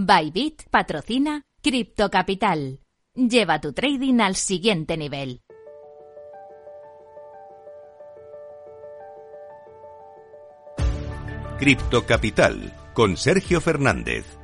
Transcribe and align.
Bybit 0.00 0.68
patrocina 0.70 1.42
Crypto 1.60 2.08
Capital. 2.08 2.78
Lleva 3.14 3.58
tu 3.58 3.72
trading 3.72 4.20
al 4.20 4.36
siguiente 4.36 4.96
nivel. 4.96 5.40
Cripto 11.58 12.06
Capital 12.06 12.72
con 12.92 13.16
Sergio 13.16 13.60
Fernández. 13.60 14.37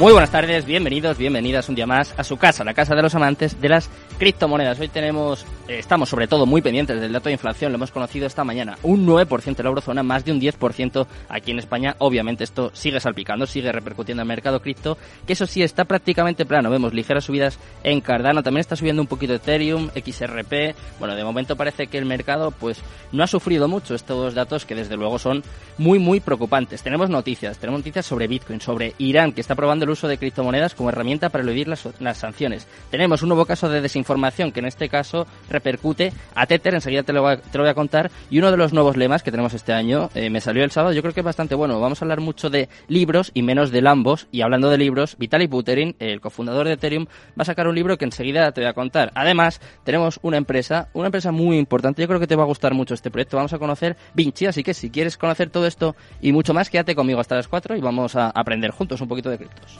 Muy 0.00 0.12
buenas 0.12 0.30
tardes, 0.30 0.64
bienvenidos, 0.64 1.18
bienvenidas 1.18 1.68
un 1.68 1.74
día 1.74 1.86
más 1.86 2.14
a 2.16 2.24
su 2.24 2.38
casa, 2.38 2.64
la 2.64 2.72
casa 2.72 2.94
de 2.94 3.02
los 3.02 3.14
amantes 3.14 3.60
de 3.60 3.68
las 3.68 3.90
criptomonedas. 4.16 4.80
Hoy 4.80 4.88
tenemos, 4.88 5.44
eh, 5.68 5.78
estamos 5.78 6.08
sobre 6.08 6.26
todo 6.26 6.46
muy 6.46 6.62
pendientes 6.62 6.98
del 6.98 7.12
dato 7.12 7.28
de 7.28 7.34
inflación, 7.34 7.70
lo 7.70 7.76
hemos 7.76 7.90
conocido 7.90 8.26
esta 8.26 8.42
mañana, 8.42 8.78
un 8.82 9.06
9% 9.06 9.58
en 9.58 9.62
la 9.62 9.68
eurozona, 9.68 10.02
más 10.02 10.24
de 10.24 10.32
un 10.32 10.40
10% 10.40 11.06
aquí 11.28 11.50
en 11.50 11.58
España. 11.58 11.96
Obviamente 11.98 12.44
esto 12.44 12.70
sigue 12.72 12.98
salpicando, 12.98 13.44
sigue 13.44 13.72
repercutiendo 13.72 14.22
en 14.22 14.24
el 14.24 14.28
mercado 14.28 14.62
cripto, 14.62 14.96
que 15.26 15.34
eso 15.34 15.46
sí 15.46 15.62
está 15.62 15.84
prácticamente 15.84 16.46
plano. 16.46 16.70
Vemos 16.70 16.94
ligeras 16.94 17.24
subidas 17.24 17.58
en 17.84 18.00
Cardano, 18.00 18.42
también 18.42 18.60
está 18.60 18.76
subiendo 18.76 19.02
un 19.02 19.08
poquito 19.08 19.34
Ethereum, 19.34 19.90
XRP. 19.90 20.76
Bueno, 20.98 21.14
de 21.14 21.24
momento 21.24 21.56
parece 21.56 21.88
que 21.88 21.98
el 21.98 22.06
mercado 22.06 22.52
pues 22.52 22.80
no 23.12 23.22
ha 23.22 23.26
sufrido 23.26 23.68
mucho 23.68 23.94
estos 23.94 24.32
datos 24.32 24.64
que 24.64 24.74
desde 24.74 24.96
luego 24.96 25.18
son 25.18 25.42
muy 25.76 25.98
muy 25.98 26.20
preocupantes. 26.20 26.82
Tenemos 26.82 27.10
noticias, 27.10 27.58
tenemos 27.58 27.80
noticias 27.80 28.06
sobre 28.06 28.28
Bitcoin, 28.28 28.62
sobre 28.62 28.94
Irán 28.96 29.32
que 29.32 29.42
está 29.42 29.54
probando 29.54 29.89
uso 29.90 30.08
de 30.08 30.18
criptomonedas 30.18 30.74
como 30.74 30.88
herramienta 30.88 31.28
para 31.28 31.42
eludir 31.42 31.68
las, 31.68 31.88
sanciones. 32.16 32.66
Tenemos 32.90 33.22
un 33.22 33.28
nuevo 33.28 33.46
caso 33.46 33.68
de 33.68 33.80
desinformación 33.80 34.52
que 34.52 34.60
en 34.60 34.66
este 34.66 34.88
caso 34.88 35.26
repercute 35.48 36.12
a 36.34 36.46
Tether, 36.46 36.74
enseguida 36.74 37.02
te 37.02 37.12
lo, 37.12 37.38
te 37.38 37.58
lo 37.58 37.64
voy 37.64 37.70
a 37.70 37.74
contar, 37.74 38.10
y 38.30 38.38
uno 38.38 38.50
de 38.50 38.56
los 38.56 38.72
nuevos 38.72 38.96
lemas 38.96 39.22
que 39.22 39.30
tenemos 39.30 39.54
este 39.54 39.72
año 39.72 40.10
eh, 40.14 40.30
me 40.30 40.40
salió 40.40 40.64
el 40.64 40.70
sábado, 40.70 40.92
yo 40.92 41.02
creo 41.02 41.14
que 41.14 41.20
es 41.20 41.26
bastante 41.26 41.54
bueno. 41.54 41.80
Vamos 41.80 42.00
a 42.00 42.04
hablar 42.04 42.20
mucho 42.20 42.50
de 42.50 42.68
libros 42.88 43.30
y 43.34 43.42
menos 43.42 43.70
de 43.70 43.82
Lambos, 43.82 44.28
y 44.32 44.42
hablando 44.42 44.70
de 44.70 44.78
libros, 44.78 45.16
Vitaly 45.18 45.46
Buterin, 45.46 45.96
el 45.98 46.20
cofundador 46.20 46.66
de 46.66 46.74
Ethereum, 46.74 47.06
va 47.06 47.42
a 47.42 47.44
sacar 47.44 47.68
un 47.68 47.74
libro 47.74 47.98
que 47.98 48.04
enseguida 48.04 48.52
te 48.52 48.60
voy 48.60 48.68
a 48.68 48.74
contar. 48.74 49.12
Además, 49.14 49.60
tenemos 49.84 50.18
una 50.22 50.36
empresa, 50.36 50.88
una 50.92 51.06
empresa 51.06 51.32
muy 51.32 51.58
importante, 51.58 52.02
yo 52.02 52.08
creo 52.08 52.20
que 52.20 52.26
te 52.26 52.36
va 52.36 52.42
a 52.44 52.46
gustar 52.46 52.74
mucho 52.74 52.94
este 52.94 53.10
proyecto, 53.10 53.36
vamos 53.36 53.52
a 53.52 53.58
conocer 53.58 53.96
Vinci, 54.14 54.46
así 54.46 54.62
que 54.62 54.74
si 54.74 54.90
quieres 54.90 55.16
conocer 55.16 55.50
todo 55.50 55.66
esto 55.66 55.96
y 56.20 56.32
mucho 56.32 56.54
más, 56.54 56.70
quédate 56.70 56.94
conmigo 56.94 57.20
hasta 57.20 57.36
las 57.36 57.48
4 57.48 57.76
y 57.76 57.80
vamos 57.80 58.16
a 58.16 58.30
aprender 58.30 58.70
juntos 58.70 59.00
un 59.00 59.08
poquito 59.08 59.30
de 59.30 59.38
criptos. 59.38 59.79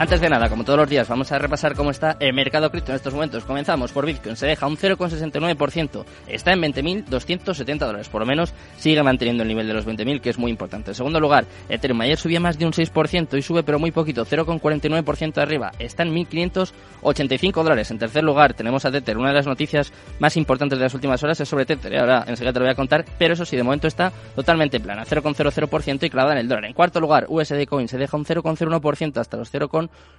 Antes 0.00 0.18
de 0.22 0.30
nada, 0.30 0.48
como 0.48 0.64
todos 0.64 0.78
los 0.78 0.88
días, 0.88 1.06
vamos 1.08 1.30
a 1.30 1.38
repasar 1.38 1.74
cómo 1.74 1.90
está 1.90 2.16
el 2.20 2.32
mercado 2.32 2.70
cripto 2.70 2.90
en 2.90 2.96
estos 2.96 3.12
momentos. 3.12 3.44
Comenzamos 3.44 3.92
por 3.92 4.06
Bitcoin, 4.06 4.34
se 4.34 4.46
deja 4.46 4.66
un 4.66 4.78
0,69%, 4.78 6.06
está 6.26 6.54
en 6.54 6.62
20.270 6.62 7.78
dólares, 7.80 8.08
por 8.08 8.22
lo 8.22 8.26
menos 8.26 8.54
sigue 8.78 9.02
manteniendo 9.02 9.42
el 9.42 9.50
nivel 9.50 9.66
de 9.66 9.74
los 9.74 9.86
20.000, 9.86 10.22
que 10.22 10.30
es 10.30 10.38
muy 10.38 10.50
importante. 10.50 10.92
En 10.92 10.94
segundo 10.94 11.20
lugar, 11.20 11.44
Ethereum 11.68 12.00
ayer 12.00 12.16
subía 12.16 12.40
más 12.40 12.58
de 12.58 12.64
un 12.64 12.72
6% 12.72 13.36
y 13.36 13.42
sube 13.42 13.62
pero 13.62 13.78
muy 13.78 13.90
poquito, 13.90 14.24
0,49% 14.24 15.36
arriba, 15.36 15.70
está 15.78 16.02
en 16.02 16.14
1.585 16.14 17.62
dólares. 17.62 17.90
En 17.90 17.98
tercer 17.98 18.24
lugar, 18.24 18.54
tenemos 18.54 18.86
a 18.86 18.90
Tether, 18.90 19.18
una 19.18 19.28
de 19.28 19.34
las 19.34 19.46
noticias 19.46 19.92
más 20.18 20.34
importantes 20.38 20.78
de 20.78 20.84
las 20.86 20.94
últimas 20.94 21.22
horas 21.22 21.38
es 21.40 21.48
sobre 21.50 21.66
Tether, 21.66 21.92
¿eh? 21.92 21.98
ahora 21.98 22.24
enseguida 22.26 22.54
te 22.54 22.58
lo 22.58 22.64
voy 22.64 22.72
a 22.72 22.74
contar, 22.74 23.04
pero 23.18 23.34
eso 23.34 23.44
sí, 23.44 23.54
de 23.54 23.64
momento 23.64 23.86
está 23.86 24.10
totalmente 24.34 24.80
plana, 24.80 25.04
0,00% 25.04 26.04
y 26.04 26.08
clavada 26.08 26.36
en 26.36 26.40
el 26.40 26.48
dólar. 26.48 26.64
En 26.64 26.72
cuarto 26.72 27.00
lugar, 27.00 27.26
USD 27.28 27.66
Coin 27.68 27.86
se 27.86 27.98
deja 27.98 28.16
un 28.16 28.24
0,01% 28.24 29.18
hasta 29.18 29.36
los 29.36 29.50
0, 29.50 29.68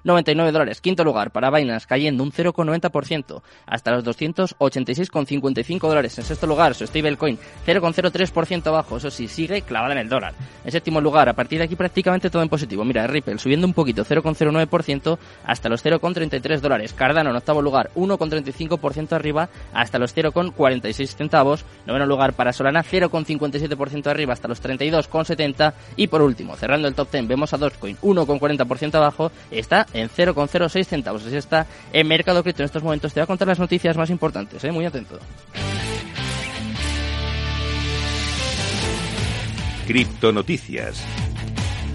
99 0.04 0.52
dólares. 0.52 0.82
Quinto 0.82 1.04
lugar 1.04 1.32
para 1.32 1.52
Binance 1.52 1.88
cayendo 1.88 2.24
un 2.24 2.32
0,90% 2.32 3.42
hasta 3.66 3.92
los 3.92 4.04
286,55 4.04 5.80
dólares. 5.88 6.18
En 6.18 6.26
sexto 6.26 6.48
lugar 6.48 6.76
su 6.76 6.86
stablecoin 6.88 7.38
0,03% 7.66 8.68
abajo. 8.68 8.98
Eso 8.98 9.12
sí, 9.12 9.28
sigue 9.28 9.62
clavada 9.62 9.94
en 9.94 10.00
el 10.00 10.10
dólar. 10.10 10.34
En 10.64 10.72
séptimo 10.72 11.02
lugar, 11.02 11.30
a 11.30 11.34
partir 11.34 11.60
de 11.60 11.66
aquí 11.66 11.76
prácticamente 11.76 12.30
todo 12.30 12.42
en 12.42 12.50
positivo. 12.50 12.84
Mira, 12.84 13.08
Ripple 13.08 13.38
subiendo 13.38 13.68
un 13.68 13.74
poquito 13.74 14.04
0,09% 14.04 15.18
hasta 15.46 15.70
los 15.70 15.84
0,33 15.84 16.60
dólares. 16.60 16.94
Cardano 16.94 17.30
en 17.30 17.36
octavo 17.36 17.62
lugar 17.62 17.92
1,35% 17.96 19.14
arriba 19.14 19.50
hasta 19.74 20.00
los 20.00 20.16
0,46 20.16 21.16
centavos. 21.16 21.66
Noveno 21.86 22.06
lugar 22.06 22.34
para 22.34 22.54
Solana 22.54 22.84
0,57% 22.84 24.08
arriba 24.08 24.34
hasta 24.34 24.48
los 24.48 24.62
32,70 24.62 25.74
y 25.96 26.08
por 26.08 26.22
último, 26.22 26.56
cerrando 26.56 26.88
el 26.88 26.96
top 26.96 27.12
10 27.12 27.28
vemos 27.28 27.54
a 27.54 27.58
Dogecoin 27.58 27.98
1,40% 27.98 28.96
abajo 28.96 29.32
está 29.52 29.86
en 29.94 30.10
0,06 30.10 30.86
centavos. 30.86 31.26
Así 31.26 31.36
está 31.36 31.68
en 31.94 32.08
Mercado 32.08 32.44
Cripto 32.44 32.64
en 32.64 32.66
estos 32.66 32.84
momentos. 32.84 33.14
Te 33.14 33.20
voy 33.20 33.24
a 33.24 33.28
contar 33.28 33.48
las 33.48 33.60
noticias 33.60 33.98
más 33.98 34.10
importantes, 34.10 34.64
¿eh? 34.64 34.72
muy 34.72 34.86
atento. 34.86 35.20
Cripto 39.88 40.32
Noticias. 40.32 41.04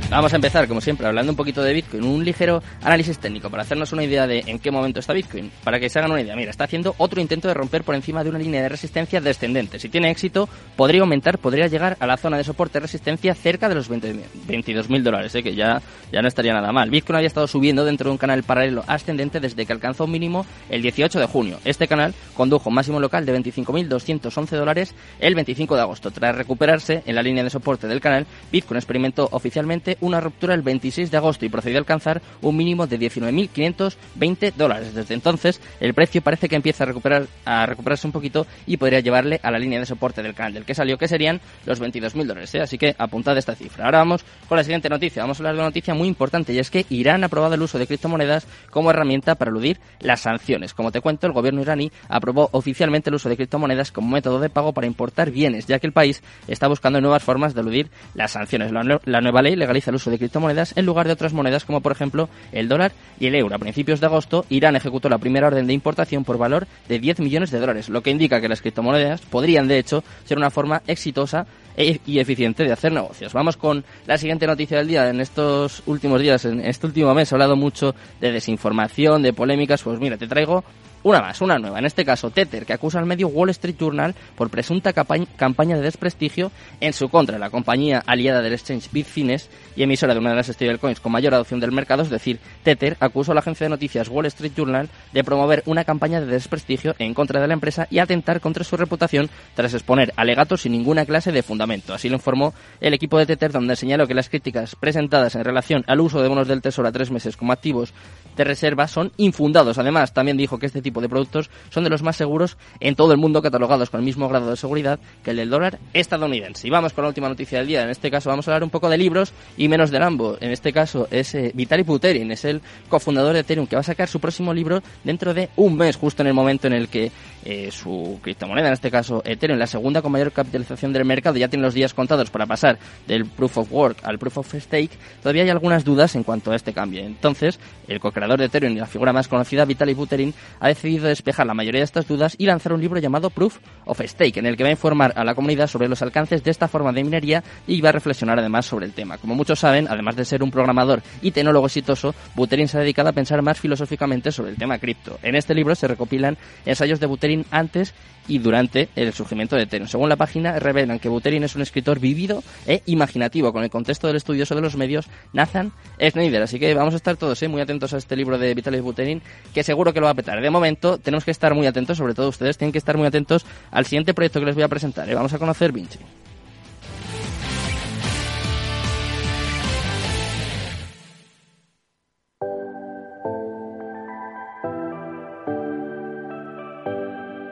Vamos 0.09 0.33
a 0.33 0.37
empezar, 0.37 0.69
como 0.69 0.81
siempre, 0.81 1.05
hablando 1.05 1.33
un 1.33 1.37
poquito 1.37 1.62
de 1.62 1.72
Bitcoin, 1.72 2.05
un 2.05 2.25
ligero 2.25 2.62
análisis 2.81 3.19
técnico 3.19 3.50
para 3.50 3.65
hacernos 3.65 3.93
una 3.93 4.05
idea 4.05 4.28
de 4.28 4.44
en 4.47 4.61
qué 4.61 4.71
momento 4.71 5.00
está 5.00 5.12
Bitcoin. 5.12 5.50
Para 5.65 5.81
que 5.81 5.89
se 5.89 5.99
hagan 5.99 6.12
una 6.12 6.21
idea, 6.21 6.37
mira, 6.37 6.50
está 6.50 6.62
haciendo 6.62 6.94
otro 6.99 7.21
intento 7.21 7.49
de 7.49 7.55
romper 7.55 7.83
por 7.83 7.97
encima 7.97 8.22
de 8.22 8.31
una 8.31 8.39
línea 8.39 8.62
de 8.62 8.69
resistencia 8.69 9.21
descendente. 9.21 9.81
Si 9.81 9.89
tiene 9.89 10.09
éxito, 10.11 10.49
podría 10.77 11.00
aumentar, 11.00 11.39
podría 11.39 11.67
llegar 11.67 11.97
a 11.99 12.06
la 12.06 12.17
zona 12.17 12.37
de 12.37 12.44
soporte 12.44 12.78
resistencia 12.78 13.34
cerca 13.34 13.69
de 13.69 13.75
los 13.75 13.91
22.000 13.91 15.03
dólares, 15.03 15.34
¿eh? 15.34 15.43
que 15.43 15.56
ya, 15.56 15.83
ya 16.12 16.23
no 16.23 16.28
estaría 16.28 16.55
nada 16.55 16.71
mal. 16.71 16.88
Bitcoin 16.88 17.17
había 17.17 17.28
estado 17.28 17.49
subiendo 17.49 17.84
dentro 17.84 18.09
de 18.09 18.12
un 18.12 18.19
canal 18.19 18.44
paralelo 18.44 18.84
ascendente 18.87 19.41
desde 19.41 19.67
que 19.67 19.73
alcanzó 19.73 20.05
un 20.05 20.12
mínimo 20.12 20.47
el 20.71 20.83
18 20.83 21.19
de 21.19 21.27
junio. 21.27 21.59
Este 21.65 21.88
canal 21.88 22.15
condujo 22.34 22.69
un 22.69 22.77
máximo 22.77 23.00
local 23.00 23.27
de 23.27 23.37
25.211 23.37 24.50
dólares 24.50 24.94
el 25.19 25.34
25 25.34 25.75
de 25.75 25.81
agosto. 25.81 26.12
Tras 26.12 26.37
recuperarse 26.37 27.03
en 27.06 27.17
la 27.17 27.23
línea 27.23 27.43
de 27.43 27.50
soporte 27.50 27.88
del 27.88 28.00
canal, 28.00 28.25
Bitcoin 28.53 28.78
experimentó 28.78 29.28
oficialmente 29.33 29.95
una 30.00 30.20
ruptura 30.20 30.54
el 30.54 30.62
26 30.62 31.10
de 31.10 31.16
agosto 31.16 31.44
y 31.44 31.48
procedió 31.48 31.78
a 31.78 31.80
alcanzar 31.80 32.22
un 32.42 32.56
mínimo 32.56 32.86
de 32.86 32.98
19.520 32.98 34.52
dólares. 34.54 34.94
Desde 34.94 35.14
entonces, 35.14 35.60
el 35.80 35.94
precio 35.94 36.22
parece 36.22 36.48
que 36.48 36.56
empieza 36.56 36.84
a, 36.84 36.86
recuperar, 36.86 37.26
a 37.44 37.66
recuperarse 37.66 38.06
un 38.06 38.12
poquito 38.12 38.46
y 38.66 38.76
podría 38.76 39.00
llevarle 39.00 39.40
a 39.42 39.50
la 39.50 39.58
línea 39.58 39.78
de 39.78 39.86
soporte 39.86 40.22
del 40.22 40.34
canal 40.34 40.54
del 40.54 40.64
que 40.64 40.74
salió, 40.74 40.98
que 40.98 41.08
serían 41.08 41.40
los 41.64 41.80
22.000 41.80 42.26
dólares. 42.26 42.54
¿eh? 42.54 42.60
Así 42.60 42.78
que 42.78 42.94
apuntad 42.98 43.36
esta 43.36 43.54
cifra. 43.54 43.86
Ahora 43.86 43.98
vamos 43.98 44.24
con 44.48 44.56
la 44.56 44.64
siguiente 44.64 44.88
noticia. 44.88 45.22
Vamos 45.22 45.38
a 45.38 45.40
hablar 45.40 45.54
de 45.54 45.60
una 45.60 45.68
noticia 45.68 45.94
muy 45.94 46.08
importante 46.08 46.52
y 46.52 46.58
es 46.58 46.70
que 46.70 46.86
Irán 46.90 47.22
ha 47.22 47.26
aprobado 47.26 47.54
el 47.54 47.62
uso 47.62 47.78
de 47.78 47.86
criptomonedas 47.86 48.46
como 48.70 48.90
herramienta 48.90 49.34
para 49.34 49.50
eludir 49.50 49.78
las 50.00 50.20
sanciones. 50.20 50.74
Como 50.74 50.92
te 50.92 51.00
cuento, 51.00 51.26
el 51.26 51.32
gobierno 51.32 51.62
iraní 51.62 51.90
aprobó 52.08 52.48
oficialmente 52.52 53.10
el 53.10 53.16
uso 53.16 53.28
de 53.28 53.36
criptomonedas 53.36 53.92
como 53.92 54.08
método 54.08 54.40
de 54.40 54.50
pago 54.50 54.72
para 54.72 54.86
importar 54.86 55.30
bienes, 55.30 55.66
ya 55.66 55.78
que 55.78 55.86
el 55.86 55.92
país 55.92 56.22
está 56.48 56.68
buscando 56.68 57.00
nuevas 57.00 57.22
formas 57.22 57.54
de 57.54 57.60
eludir 57.60 57.90
las 58.14 58.32
sanciones. 58.32 58.72
La, 58.72 59.20
nueva 59.20 59.42
ley 59.42 59.56
legaliza 59.56 59.85
el 59.88 59.97
uso 59.97 60.10
de 60.10 60.19
criptomonedas 60.19 60.76
en 60.76 60.86
lugar 60.86 61.06
de 61.06 61.12
otras 61.12 61.32
monedas 61.32 61.64
como 61.64 61.80
por 61.80 61.92
ejemplo 61.92 62.28
el 62.52 62.69
dólar 62.69 62.92
y 63.19 63.26
el 63.26 63.34
euro. 63.34 63.54
A 63.54 63.58
principios 63.58 64.00
de 64.00 64.06
agosto, 64.06 64.44
Irán 64.48 64.76
ejecutó 64.76 65.08
la 65.08 65.19
primera 65.19 65.47
orden 65.47 65.66
de 65.66 65.72
importación 65.72 66.24
por 66.24 66.38
valor 66.38 66.66
de 66.88 66.98
10 66.98 67.20
millones 67.20 67.50
de 67.50 67.58
dólares, 67.58 67.88
lo 67.88 68.02
que 68.02 68.10
indica 68.10 68.41
que 68.41 68.48
las 68.48 68.60
criptomonedas 68.60 69.20
podrían 69.22 69.69
de 69.69 69.78
hecho 69.78 70.04
ser 70.25 70.38
una 70.38 70.50
forma 70.50 70.82
exitosa 70.86 71.46
e, 71.76 72.00
y 72.06 72.19
eficiente 72.19 72.64
de 72.64 72.72
hacer 72.72 72.92
negocios. 72.92 73.32
Vamos 73.34 73.56
con 73.56 73.84
la 74.06 74.16
siguiente 74.16 74.46
noticia 74.46 74.78
del 74.78 74.88
día. 74.88 75.10
En 75.10 75.20
estos 75.20 75.82
últimos 75.86 76.20
días, 76.22 76.44
en 76.46 76.60
este 76.60 76.86
último 76.86 77.12
mes, 77.14 77.30
he 77.30 77.34
hablado 77.34 77.54
mucho 77.54 77.94
de 78.20 78.32
desinformación, 78.32 79.22
de 79.22 79.34
polémicas. 79.34 79.82
Pues 79.82 80.00
mira, 80.00 80.16
te 80.16 80.26
traigo 80.26 80.64
una 81.06 81.20
más, 81.20 81.41
una 81.41 81.56
nueva. 81.56 81.79
En 81.79 81.87
este 81.87 82.05
caso, 82.05 82.32
Tether, 82.32 82.67
que 82.67 82.73
acusa 82.73 82.99
al 82.99 83.06
medio 83.06 83.29
Wall 83.29 83.50
Street 83.50 83.76
Journal 83.79 84.12
por 84.35 84.50
presunta 84.50 84.93
campaña 84.93 85.76
de 85.76 85.82
desprestigio 85.82 86.50
en 86.81 86.93
su 86.93 87.08
contra. 87.08 87.38
La 87.38 87.49
compañía 87.49 88.03
aliada 88.05 88.43
del 88.43 88.55
exchange 88.55 88.91
Bitfinex 88.91 89.49
y 89.76 89.85
emisora 89.85 90.14
de 90.14 90.19
una 90.19 90.31
de 90.31 90.37
las 90.37 90.49
stablecoins 90.49 90.99
con 90.99 91.12
mayor 91.12 91.32
adopción 91.35 91.61
del 91.61 91.70
mercado, 91.70 92.03
es 92.03 92.11
decir, 92.11 92.41
Tether, 92.64 92.97
acusó 92.99 93.31
a 93.31 93.35
la 93.37 93.41
agencia 93.41 93.67
de 93.67 93.70
noticias 93.70 94.08
Wall 94.08 94.26
Street 94.26 94.50
Journal 94.56 94.88
de 95.12 95.23
promover 95.23 95.62
una 95.67 95.85
campaña 95.85 96.20
de 96.20 96.26
desprestigio 96.26 96.97
en 96.99 97.14
contra 97.14 97.41
de 97.41 97.47
la 97.47 97.55
empresa 97.55 97.87
y 97.88 98.00
atentar 98.00 98.41
contra 98.41 98.64
su 98.64 98.76
reputación 98.76 99.31
tras 99.55 99.75
exponer 99.75 100.12
alegatos 100.17 100.62
sin 100.62 100.73
ninguna 100.73 101.06
clase 101.06 101.31
de 101.31 101.44
fundamento. 101.44 101.94
Así 101.94 102.09
lo 102.09 102.17
informó 102.17 102.52
el 102.81 102.94
equipo 102.94 103.17
de 103.17 103.26
Tether, 103.26 103.52
donde 103.52 103.76
señaló 103.76 104.09
que 104.09 104.14
las 104.14 104.29
críticas 104.29 104.75
presentadas 104.75 105.37
en 105.37 105.44
relación 105.44 105.85
al 105.87 106.00
uso 106.00 106.20
de 106.20 106.26
bonos 106.26 106.49
del 106.49 106.62
Tesoro 106.62 106.88
a 106.88 106.93
tres 106.93 107.12
meses 107.12 107.37
como 107.37 107.52
activos 107.52 107.94
de 108.37 108.43
reserva 108.43 108.88
son 108.88 109.12
infundados. 109.19 109.79
Además, 109.79 110.12
también 110.12 110.37
dijo 110.37 110.59
que 110.59 110.67
este 110.67 110.82
tipo 110.82 110.95
de 111.00 111.08
productos 111.08 111.50
son 111.70 111.84
de 111.84 111.90
los 111.90 112.02
más 112.02 112.16
seguros 112.16 112.56
en 112.81 112.94
todo 112.94 113.12
el 113.12 113.19
mundo, 113.19 113.43
catalogados 113.43 113.90
con 113.90 114.00
el 114.00 114.06
mismo 114.06 114.28
grado 114.28 114.50
de 114.50 114.56
seguridad 114.56 114.98
que 115.22 115.31
el 115.31 115.37
del 115.37 115.50
dólar 115.50 115.78
estadounidense. 115.93 116.66
Y 116.66 116.70
vamos 116.70 116.93
con 116.93 117.02
la 117.02 117.08
última 117.08 117.28
noticia 117.28 117.58
del 117.58 117.69
día. 117.69 117.82
En 117.82 117.90
este 117.90 118.10
caso 118.10 118.31
vamos 118.31 118.46
a 118.48 118.52
hablar 118.52 118.64
un 118.64 118.70
poco 118.70 118.88
de 118.88 118.98
libros 118.98 119.32
y 119.56 119.69
menos 119.69 119.90
de 119.90 119.98
Lambo. 119.98 120.37
En 120.40 120.50
este 120.50 120.72
caso 120.72 121.08
es 121.10 121.34
eh, 121.34 121.52
Vitalik 121.54 121.87
Buterin, 121.87 122.31
es 122.31 122.44
el 122.44 122.60
cofundador 122.88 123.34
de 123.34 123.40
Ethereum, 123.40 123.66
que 123.66 123.76
va 123.76 123.81
a 123.81 123.84
sacar 123.84 124.08
su 124.08 124.20
próximo 124.20 124.52
libro 124.52 124.82
dentro 125.04 125.34
de 125.34 125.50
un 125.56 125.76
mes, 125.76 125.96
justo 125.96 126.22
en 126.22 126.28
el 126.28 126.34
momento 126.34 126.66
en 126.66 126.72
el 126.72 126.88
que 126.88 127.10
eh, 127.48 127.70
su 127.70 128.19
criptomoneda, 128.22 128.66
en 128.66 128.72
este 128.72 128.90
caso 128.90 129.22
Ethereum, 129.25 129.56
la 129.56 129.69
segunda 129.69 130.02
con 130.02 130.10
mayor 130.10 130.32
capitalización 130.32 130.93
del 130.93 131.04
mercado, 131.04 131.37
ya 131.37 131.46
tiene 131.46 131.62
los 131.62 131.75
días 131.75 131.94
contados 131.94 132.28
para 132.28 132.44
pasar 132.44 132.76
del 133.06 133.25
Proof 133.25 133.58
of 133.58 133.72
Work 133.72 133.98
al 134.02 134.19
Proof 134.19 134.38
of 134.38 134.52
Stake, 134.52 134.90
todavía 135.22 135.44
hay 135.44 135.50
algunas 135.50 135.84
dudas 135.84 136.16
en 136.16 136.25
cuanto 136.25 136.50
a 136.50 136.56
este 136.56 136.72
cambio. 136.72 137.04
Entonces, 137.04 137.60
el 137.87 138.00
co-creador 138.00 138.40
de 138.40 138.46
Ethereum 138.46 138.72
y 138.72 138.81
la 138.81 138.87
figura 138.87 139.12
más 139.12 139.28
conocida, 139.28 139.64
Vitalik 139.64 139.96
Buterin, 139.96 140.34
ha 140.58 140.66
decidido 140.66 141.06
despejar 141.06 141.46
la 141.46 141.54
mayoría 141.54 141.82
de 141.82 141.84
estas 141.84 142.08
dudas 142.08 142.34
y 142.37 142.46
lanzar 142.46 142.72
un 142.72 142.81
libro 142.81 142.98
llamado 142.98 143.31
Proof 143.31 143.58
of 143.84 144.00
Stake, 144.00 144.38
en 144.38 144.46
el 144.46 144.56
que 144.56 144.64
va 144.64 144.70
a 144.70 144.72
informar 144.72 145.12
a 145.14 145.22
la 145.22 145.37
comunidad 145.37 145.69
sobre 145.69 145.88
los 145.88 146.02
alcances 146.02 146.42
de 146.42 146.50
esta 146.50 146.66
forma 146.66 146.92
de 146.92 147.04
minería 147.04 147.44
y 147.69 147.81
va 147.81 147.90
a 147.90 147.92
reflexionar 147.92 148.40
además 148.40 148.66
sobre 148.66 148.87
el 148.87 148.92
tema. 148.92 149.19
Como 149.19 149.37
muchos 149.37 149.60
saben, 149.60 149.87
además 149.88 150.16
de 150.16 150.25
ser 150.25 150.42
un 150.42 150.50
programador 150.50 151.00
y 151.22 151.31
tecnólogo 151.31 151.66
exitoso, 151.66 152.12
Buterin 152.34 152.66
se 152.66 152.78
ha 152.78 152.81
dedicado 152.81 153.10
a 153.10 153.12
pensar 153.12 153.40
más 153.42 153.60
filosóficamente 153.60 154.32
sobre 154.32 154.50
el 154.50 154.56
tema 154.56 154.78
cripto. 154.78 155.20
En 155.22 155.37
este 155.37 155.54
libro 155.54 155.76
se 155.76 155.87
recopilan 155.87 156.37
ensayos 156.64 156.99
de 156.99 157.06
Buterin 157.06 157.36
antes 157.50 157.94
y 158.29 158.38
durante 158.38 158.88
el 158.97 159.12
surgimiento 159.12 159.56
de 159.56 159.62
Ethereum. 159.62 159.88
Según 159.88 160.09
la 160.09 160.17
página, 160.17 160.59
revelan 160.59 160.99
que 160.99 161.09
Buterin 161.09 161.44
es 161.44 161.55
un 161.56 161.62
escritor 161.62 162.00
vivido 162.00 162.43
e 162.67 162.83
imaginativo 162.87 163.53
con 163.53 163.62
el 163.62 163.71
contexto 163.71 164.06
del 164.06 164.17
estudioso 164.17 164.55
de 164.55 164.61
los 164.61 164.77
medios 164.77 165.06
Nathan 165.33 165.73
Schneider. 166.00 166.43
Así 166.43 166.59
que 166.59 166.75
vamos 166.75 166.94
a 166.94 166.97
estar 166.97 167.17
todos 167.17 167.43
¿eh? 167.43 167.49
muy 167.49 167.61
atentos 167.61 167.93
a 167.94 167.99
este 167.99 168.17
libro 168.17 168.38
de 168.38 168.55
Vitaly 168.55 168.81
Buterin, 168.81 169.23
que 169.55 169.62
seguro 169.62 169.93
que 169.93 170.00
lo 170.00 170.06
va 170.06 170.12
a 170.12 170.15
petar. 170.15 170.41
De 170.41 170.50
momento, 170.50 170.99
tenemos 170.99 171.25
que 171.25 171.31
estar 171.31 171.55
muy 171.55 171.67
atentos, 171.67 171.99
sobre 171.99 172.15
todo 172.15 172.29
ustedes 172.29 172.59
tienen 172.59 172.73
que 172.73 172.79
estar 172.79 172.97
muy 172.97 173.06
atentos 173.06 173.47
al 173.71 173.87
siguiente 173.87 174.15
proyecto 174.15 174.41
que 174.41 174.47
les 174.47 174.55
voy 174.55 174.65
a 174.65 174.69
presentar. 174.69 175.09
¿eh? 175.09 175.15
Vamos 175.15 175.33
a 175.33 175.38
conocer 175.38 175.73
Vinci. 175.73 175.99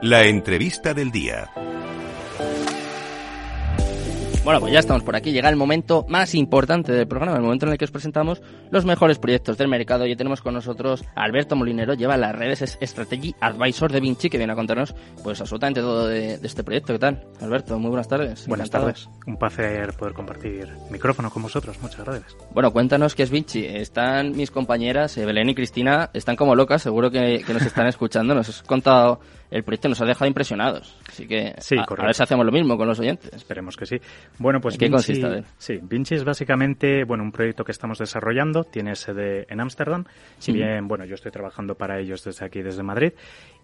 La 0.05 0.25
entrevista 0.25 0.93
del 0.93 1.11
día. 1.11 1.51
Bueno, 4.45 4.61
pues 4.61 4.75
ya 4.75 4.81
estamos 4.81 5.03
por 5.03 5.17
aquí. 5.17 5.33
Llega 5.33 5.49
el 5.49 5.57
momento 5.57 6.05
más 6.11 6.35
importante 6.35 6.93
del 6.93 7.09
programa, 7.09 7.39
el 7.39 7.43
momento 7.43 7.65
en 7.65 7.73
el 7.73 7.79
que 7.79 7.87
os 7.87 7.91
presentamos 7.91 8.43
los 8.71 8.85
mejores 8.85 9.19
proyectos 9.19 9.57
del 9.57 9.69
mercado. 9.69 10.07
Y 10.07 10.15
tenemos 10.15 10.43
con 10.43 10.53
nosotros 10.53 11.03
a 11.15 11.23
Alberto 11.23 11.57
Molinero, 11.57 11.95
lleva 11.95 12.19
las 12.19 12.37
redes, 12.37 12.61
es 12.61 12.79
Strategy 12.83 13.35
Advisor 13.41 13.91
de 13.91 14.01
Vinci, 14.01 14.29
que 14.29 14.37
viene 14.37 14.53
a 14.53 14.57
contarnos 14.57 14.95
pues 15.23 15.41
absolutamente 15.41 15.81
todo 15.81 16.07
de, 16.07 16.35
este 16.35 16.63
proyecto. 16.63 16.93
¿Qué 16.93 16.99
tal? 16.99 17.25
Alberto, 17.41 17.79
muy 17.79 17.89
buenas 17.89 18.07
tardes. 18.07 18.47
Buenas 18.47 18.69
tardes. 18.69 19.09
Un 19.27 19.39
placer 19.39 19.95
poder 19.95 20.13
compartir 20.13 20.69
micrófono 20.91 21.31
con 21.31 21.45
vosotros. 21.45 21.79
Muchas 21.81 22.05
gracias. 22.05 22.37
Bueno, 22.53 22.75
cuéntanos 22.75 23.15
qué 23.15 23.23
es 23.23 23.31
Vinci. 23.31 23.65
Están 23.65 24.37
mis 24.37 24.51
compañeras, 24.51 25.17
Belén 25.17 25.49
y 25.49 25.55
Cristina, 25.55 26.11
están 26.13 26.37
como 26.37 26.55
locas, 26.55 26.83
seguro 26.83 27.11
que, 27.11 27.43
que 27.47 27.55
nos 27.55 27.63
están 27.63 27.87
escuchando. 27.87 28.35
Nos 28.35 28.51
has 28.51 28.63
contado 28.63 29.21
el 29.51 29.63
proyecto 29.63 29.89
nos 29.89 30.01
ha 30.01 30.05
dejado 30.05 30.27
impresionados. 30.27 30.97
Así 31.09 31.27
que 31.27 31.55
sí, 31.59 31.77
a, 31.77 32.05
ver 32.05 32.15
si 32.15 32.23
hacemos 32.23 32.45
lo 32.45 32.53
mismo 32.53 32.77
con 32.77 32.89
los 32.89 32.99
oyentes. 32.99 33.33
Esperemos 33.33 33.77
que 33.77 33.87
sí. 33.87 33.97
Bueno, 34.39 34.61
pues 34.61 34.77
¿Qué 34.77 34.87
Vinci, 34.89 35.21
consiste? 35.21 35.45
Sí, 35.59 35.79
Vinci 35.83 36.15
es 36.15 36.25
básicamente 36.25 37.05
bueno 37.05 37.25
un 37.25 37.33
proyecto 37.33 37.65
que 37.65 37.73
estamos 37.73 37.99
desarrollando. 37.99 38.65
Tiene 38.65 38.95
sede 38.95 39.47
en 39.49 39.61
Ámsterdam. 39.61 40.05
Si 40.39 40.53
bien, 40.53 40.89
bueno, 40.89 41.05
yo 41.05 41.15
estoy 41.15 41.31
trabajando 41.33 41.75
para 41.75 42.01
ellos 42.01 42.25
desde 42.25 42.45
aquí, 42.45 42.63
desde 42.63 42.83
Madrid. 42.83 43.13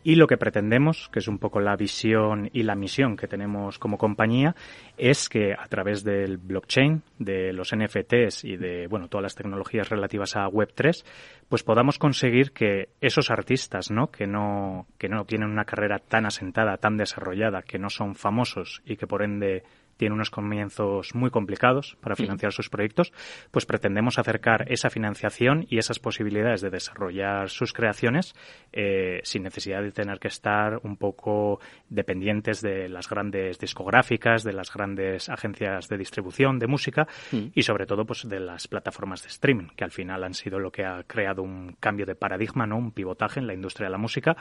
Y 0.03 0.15
lo 0.15 0.27
que 0.27 0.39
pretendemos, 0.39 1.11
que 1.13 1.19
es 1.19 1.29
un 1.29 1.39
poco 1.39 1.61
la 1.61 1.77
visión 1.77 2.49
y 2.53 2.63
la 2.63 2.75
misión 2.75 3.17
que 3.17 3.29
tenemos 3.29 3.79
como 3.79 3.99
compañía, 3.99 4.55
es 4.97 5.29
que 5.29 5.53
a 5.53 5.67
través 5.69 6.05
del 6.05 6.39
blockchain, 6.39 7.03
de 7.19 7.53
los 7.53 7.75
NFTs 7.75 8.45
y 8.45 8.57
de 8.57 8.87
bueno 8.87 9.09
todas 9.09 9.23
las 9.23 9.35
tecnologías 9.35 9.91
relativas 9.91 10.37
a 10.37 10.49
Web 10.49 10.73
3, 10.75 11.05
pues 11.49 11.63
podamos 11.63 11.99
conseguir 11.99 12.53
que 12.53 12.89
esos 13.03 13.31
artistas, 13.31 13.91
¿no? 13.91 14.11
Que 14.11 14.27
no 14.27 14.87
que 14.97 15.09
no 15.09 15.25
tienen 15.27 15.51
una 15.51 15.67
carrera 15.67 15.99
tan 15.99 16.25
asentada, 16.25 16.79
tan 16.79 16.97
desarrollada, 16.97 17.63
que 17.63 17.79
no 17.79 17.91
son 17.91 18.15
famosos 18.15 18.83
y 18.87 18.97
que 18.97 19.07
por 19.07 19.23
ende 19.23 19.65
tiene 20.01 20.15
unos 20.15 20.31
comienzos 20.31 21.15
muy 21.15 21.29
complicados 21.29 21.99
para 22.01 22.17
financiar 22.17 22.55
sus 22.55 22.71
proyectos, 22.71 23.13
pues 23.51 23.67
pretendemos 23.67 24.19
acercar 24.19 24.65
esa 24.73 24.89
financiación 24.89 25.67
y 25.69 25.77
esas 25.77 25.99
posibilidades 25.99 26.63
de 26.63 26.71
desarrollar 26.71 27.51
sus 27.51 27.75
creaciones 27.75 28.35
eh, 28.73 29.21
sin 29.25 29.43
necesidad 29.43 29.83
de 29.83 29.93
tener 29.93 30.19
que 30.19 30.29
estar 30.29 30.81
un 30.85 30.97
poco 30.97 31.61
dependientes 31.91 32.63
de 32.63 32.89
las 32.89 33.11
grandes 33.11 33.59
discográficas, 33.59 34.43
de 34.43 34.55
las 34.55 34.73
grandes 34.73 35.29
agencias 35.29 35.87
de 35.89 35.99
distribución 35.99 36.59
de 36.59 36.67
música 36.67 37.07
y 37.31 37.61
sobre 37.61 37.85
todo 37.85 38.07
pues 38.07 38.27
de 38.27 38.41
las 38.41 38.69
plataformas 38.69 39.23
de 39.23 39.29
streaming, 39.29 39.69
que 39.77 39.85
al 39.85 39.91
final 39.91 40.25
han 40.25 40.33
sido 40.33 40.59
lo 40.59 40.71
que 40.71 40.87
ha 40.87 41.03
creado 41.03 41.43
un 41.43 41.77
cambio 41.79 42.07
de 42.07 42.15
paradigma, 42.15 42.67
¿no? 42.67 42.79
un 42.79 42.93
pivotaje 42.93 43.39
en 43.39 43.47
la 43.47 43.53
industria 43.53 43.89
de 43.89 43.93
la 43.93 43.99
música 43.99 44.35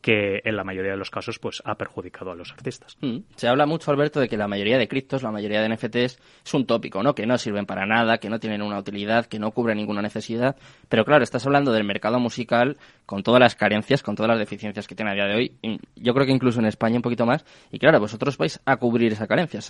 que 0.00 0.42
en 0.44 0.56
la 0.56 0.64
mayoría 0.64 0.90
de 0.90 0.96
los 0.98 1.10
casos 1.10 1.38
pues 1.38 1.62
ha 1.64 1.76
perjudicado 1.76 2.32
a 2.32 2.34
los 2.34 2.50
artistas. 2.50 2.98
Se 3.36 3.46
habla 3.46 3.64
mucho, 3.64 3.92
Alberto, 3.92 4.18
de 4.18 4.28
que 4.28 4.36
la 4.36 4.48
mayoría 4.48 4.76
de 4.76 4.88
la 5.22 5.30
mayoría 5.30 5.60
de 5.60 5.68
NFTs, 5.68 6.18
es 6.44 6.54
un 6.54 6.66
tópico, 6.66 7.02
¿no? 7.02 7.14
Que 7.14 7.26
no 7.26 7.38
sirven 7.38 7.66
para 7.66 7.86
nada, 7.86 8.18
que 8.18 8.28
no 8.28 8.38
tienen 8.38 8.62
una 8.62 8.78
utilidad, 8.78 9.26
que 9.26 9.38
no 9.38 9.50
cubren 9.52 9.78
ninguna 9.78 10.02
necesidad. 10.02 10.56
Pero 10.88 11.04
claro, 11.04 11.24
estás 11.24 11.46
hablando 11.46 11.72
del 11.72 11.84
mercado 11.84 12.18
musical 12.18 12.76
con 13.06 13.22
todas 13.22 13.40
las 13.40 13.54
carencias, 13.54 14.02
con 14.02 14.16
todas 14.16 14.30
las 14.30 14.38
deficiencias 14.38 14.86
que 14.86 14.94
tiene 14.94 15.12
a 15.12 15.14
día 15.14 15.26
de 15.26 15.34
hoy. 15.34 15.78
Yo 15.96 16.14
creo 16.14 16.26
que 16.26 16.32
incluso 16.32 16.60
en 16.60 16.66
España 16.66 16.96
un 16.96 17.02
poquito 17.02 17.26
más. 17.26 17.44
Y 17.70 17.78
claro, 17.78 18.00
vosotros 18.00 18.36
vais 18.38 18.60
a 18.64 18.76
cubrir 18.76 19.12
esa 19.12 19.26
carencia. 19.26 19.60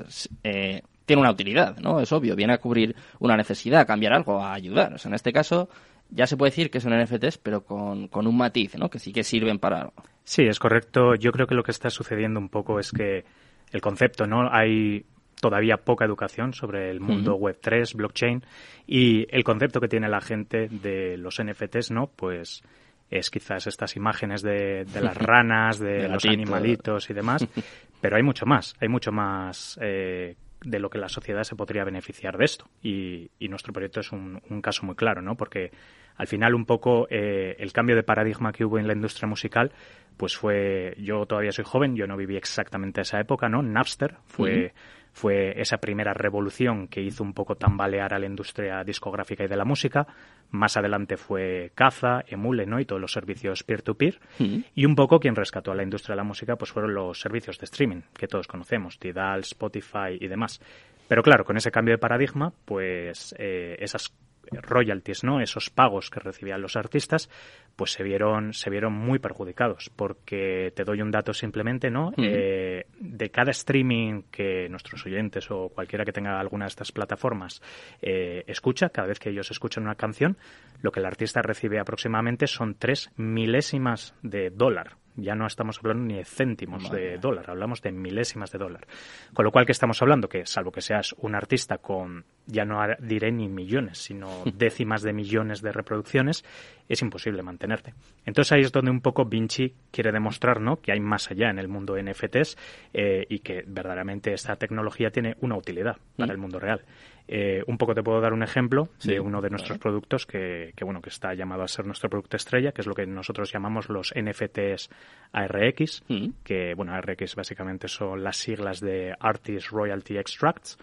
Eh, 0.43 0.83
tiene 1.07 1.21
una 1.21 1.31
utilidad, 1.31 1.77
¿no? 1.79 2.01
Es 2.01 2.13
obvio, 2.13 2.35
viene 2.37 2.55
a 2.55 2.59
cubrir 2.59 2.95
una 3.19 3.37
necesidad, 3.37 3.81
a 3.81 3.85
cambiar 3.85 4.13
algo, 4.13 4.43
a 4.43 4.55
ayudar. 4.55 4.95
O 4.95 4.99
sea, 4.99 5.11
en 5.11 5.15
este 5.15 5.33
caso, 5.33 5.69
ya 6.11 6.27
se 6.27 6.37
puede 6.37 6.51
decir 6.51 6.71
que 6.71 6.81
son 6.81 6.99
NFTs, 6.99 7.39
pero 7.39 7.65
con, 7.65 8.09
con, 8.09 8.27
un 8.27 8.37
matiz, 8.37 8.77
¿no? 8.77 8.89
Que 8.89 8.99
sí 8.99 9.13
que 9.13 9.25
sirven 9.25 9.59
para 9.59 9.81
algo. 9.81 9.95
Sí, 10.25 10.45
es 10.45 10.59
correcto. 10.59 11.15
Yo 11.17 11.33
creo 11.33 11.47
que 11.47 11.55
lo 11.55 11.63
que 11.63 11.73
está 11.73 11.91
sucediendo 11.91 12.41
un 12.41 12.49
poco 12.49 12.79
es 12.79 12.93
que 12.93 13.25
el 13.73 13.81
concepto, 13.81 14.27
¿no? 14.27 14.49
Hay 14.53 15.05
todavía 15.45 15.77
poca 15.77 16.07
educación 16.07 16.55
sobre 16.55 16.91
el 16.91 17.01
mundo 17.01 17.35
web 17.35 17.59
3, 17.61 17.93
blockchain 17.93 18.43
y 18.87 19.27
el 19.29 19.45
concepto 19.45 19.79
que 19.79 19.89
tiene 19.89 20.09
la 20.09 20.23
gente 20.23 20.69
de 20.71 21.19
los 21.19 21.39
NFTs, 21.39 21.91
¿no? 21.91 22.07
Pues 22.07 22.63
es 23.11 23.29
quizás 23.29 23.67
estas 23.67 23.95
imágenes 23.95 24.41
de, 24.41 24.87
las 25.03 25.15
ranas, 25.19 25.79
de, 25.79 26.09
los 26.09 26.25
animalitos 26.25 27.11
y 27.11 27.13
demás, 27.13 27.47
pero 28.01 28.17
hay 28.17 28.23
mucho 28.23 28.47
más, 28.47 28.75
hay 28.81 28.89
mucho 28.89 29.13
más 29.13 29.79
eh, 29.83 30.35
de 30.63 30.79
lo 30.79 30.89
que 30.89 30.97
la 30.97 31.11
sociedad 31.11 31.43
se 31.43 31.57
podría 31.57 31.85
beneficiar 31.85 32.39
de 32.39 32.47
esto. 32.47 32.65
Y, 32.83 33.29
nuestro 33.51 33.75
proyecto 33.75 34.01
es 34.01 34.13
un, 34.13 34.41
caso 34.63 34.87
muy 34.87 34.95
claro, 34.95 35.21
¿no? 35.21 35.37
Porque 35.37 35.73
al 36.17 36.27
final 36.27 36.55
un 36.55 36.65
poco 36.65 37.07
eh, 37.11 37.55
el 37.59 37.71
cambio 37.75 37.97
de 37.97 38.03
paradigma 38.03 38.51
que 38.51 38.65
hubo 38.65 38.79
en 38.79 38.87
la 38.87 38.95
industria 38.95 39.29
musical, 39.29 39.73
pues 40.17 40.35
fue, 40.35 40.97
yo 40.99 41.27
todavía 41.27 41.53
soy 41.53 41.67
joven, 41.67 41.97
yo 41.97 42.07
no 42.07 42.17
viví 42.17 42.35
exactamente 42.35 43.03
esa 43.03 43.21
época, 43.21 43.51
¿no? 43.51 43.63
Napster 43.63 44.17
fue 44.25 44.73
fue 45.15 45.61
esa 45.61 45.79
primera 45.79 46.13
revolución 46.13 46.89
que 46.89 47.01
hizo 47.01 47.23
un 47.23 47.33
poco 47.35 47.55
tambalear 47.55 48.13
a 48.13 48.19
la 48.19 48.27
industria 48.27 48.83
discográfica 48.83 49.45
y 49.45 49.47
de 49.47 49.57
la 49.57 49.65
música. 49.65 50.09
Más 50.51 50.77
adelante 50.77 51.17
fue 51.17 51.71
Caza, 51.77 52.25
Emule, 52.27 52.67
¿no? 52.67 52.81
Y 52.81 52.85
todos 52.85 53.01
los 53.01 53.13
servicios 53.13 53.63
peer-to-peer. 53.63 54.19
Mm. 54.41 54.59
Y 54.75 54.85
un 54.85 54.97
poco 54.97 55.21
quien 55.21 55.37
rescató 55.37 55.71
a 55.71 55.77
la 55.77 55.85
industria 55.85 56.15
de 56.15 56.17
la 56.17 56.25
música 56.25 56.57
pues 56.57 56.73
fueron 56.73 56.95
los 56.95 57.21
servicios 57.21 57.59
de 57.59 57.65
streaming 57.65 58.01
que 58.13 58.27
todos 58.27 58.49
conocemos, 58.49 58.99
Tidal, 58.99 59.41
Spotify 59.41 60.19
y 60.21 60.27
demás. 60.27 60.61
Pero 61.07 61.23
claro, 61.23 61.45
con 61.45 61.57
ese 61.57 61.71
cambio 61.71 61.95
de 61.95 61.99
paradigma, 61.99 62.53
pues 62.65 63.37
eh, 63.39 63.77
esas 63.79 64.13
royalties, 64.51 65.25
¿no? 65.25 65.41
Esos 65.41 65.71
pagos 65.71 66.11
que 66.11 66.21
recibían 66.21 66.61
los 66.61 66.77
artistas, 66.77 67.31
pues 67.77 67.93
se 67.93 68.03
vieron, 68.03 68.53
se 68.53 68.71
vieron 68.71 68.93
muy 68.93 69.19
perjudicados. 69.19 69.91
Porque 69.95 70.73
te 70.75 70.85
doy 70.85 71.03
un 71.03 71.11
dato 71.11 71.33
simplemente, 71.33 71.91
¿no? 71.91 72.13
Eh, 72.17 72.87
de 72.99 73.31
cada 73.31 73.51
streaming 73.51 74.23
que 74.31 74.69
nuestros 74.69 75.05
oyentes 75.07 75.51
o 75.51 75.69
cualquiera 75.69 76.05
que 76.05 76.13
tenga 76.13 76.39
alguna 76.39 76.65
de 76.67 76.71
estas 76.71 76.93
plataformas 76.93 77.63
eh, 78.01 78.45
escucha, 78.47 78.91
cada 78.91 79.09
vez 79.09 79.19
que 79.19 79.31
ellos 79.31 79.51
escuchan 79.51 79.85
una 79.85 79.95
canción, 79.95 80.37
lo 80.83 80.93
que 80.93 81.01
el 81.01 81.07
artista 81.07 81.43
recibe 81.43 81.79
aproximadamente 81.79 82.47
son 82.47 82.75
tres 82.75 83.11
milésimas 83.17 84.15
de 84.23 84.51
dólar 84.51 85.04
ya 85.17 85.35
no 85.35 85.47
estamos 85.47 85.79
hablando 85.79 86.05
ni 86.05 86.15
de 86.15 86.25
céntimos 86.25 86.91
de 86.91 87.19
dólar, 87.19 87.51
hablamos 87.51 87.81
de 87.83 87.93
milésimas 87.93 88.51
de 88.51 88.59
dólar. 88.59 88.87
Con 89.33 89.45
lo 89.45 89.53
cual, 89.53 89.67
¿qué 89.67 89.73
estamos 89.73 90.01
hablando? 90.03 90.29
Que 90.29 90.47
salvo 90.47 90.73
que 90.73 90.81
seas 90.81 91.15
un 91.19 91.35
artista 91.35 91.79
con, 91.79 92.25
ya 92.47 92.65
no 92.65 92.81
diré 93.01 93.31
ni 93.33 93.49
millones, 93.49 93.99
sino 93.99 94.29
décimas 94.55 95.03
de 95.03 95.13
millones 95.13 95.63
de 95.63 95.73
reproducciones, 95.73 96.45
es 96.89 97.01
imposible 97.03 97.43
mantenerte. 97.43 97.95
Entonces 98.27 98.53
ahí 98.53 98.61
es 98.61 98.73
donde 98.73 98.91
un 98.91 99.01
poco 99.01 99.25
Vinci 99.25 99.75
quiere 99.91 100.13
demostrar 100.13 100.61
¿no? 100.61 100.81
que 100.81 100.93
hay 100.93 101.01
más 101.01 101.31
allá 101.31 101.51
en 101.51 101.59
el 101.59 101.69
mundo 101.69 101.97
NFTs 101.97 102.57
eh, 102.93 103.25
y 103.29 103.39
que 103.41 103.65
verdaderamente 103.67 104.33
esta 104.33 104.57
tecnología 104.57 105.11
tiene 105.11 105.37
una 105.41 105.57
utilidad 105.57 105.97
para 106.17 106.33
el 106.33 106.39
mundo 106.39 106.59
real. 106.59 106.85
Eh, 107.27 107.63
un 107.67 107.79
poco 107.79 107.95
te 107.95 108.03
puedo 108.03 108.21
dar 108.21 108.35
un 108.35 108.43
ejemplo 108.43 108.91
de 109.03 109.19
uno 109.19 109.41
de 109.41 109.49
nuestros 109.49 109.79
productos 109.79 110.27
que, 110.27 110.75
bueno 110.83 111.01
que 111.01 111.09
está 111.09 111.33
llamado 111.33 111.63
a 111.63 111.69
ser 111.69 111.87
nuestro 111.87 112.11
producto 112.11 112.37
estrella, 112.37 112.73
que 112.73 112.83
es 112.83 112.87
lo 112.87 112.95
que 112.95 113.07
nosotros 113.07 113.51
llamamos 113.51 113.89
los 113.89 114.13
NFTs 114.15 114.91
ARX, 115.33 116.03
mm. 116.09 116.29
que 116.45 116.75
bueno 116.75 116.93
ARX 116.93 117.35
básicamente 117.35 117.89
son 117.89 118.23
las 118.23 118.37
siglas 118.37 118.81
de 118.81 119.15
Artist 119.19 119.71
Royalty 119.71 120.19
Extracts, 120.19 120.77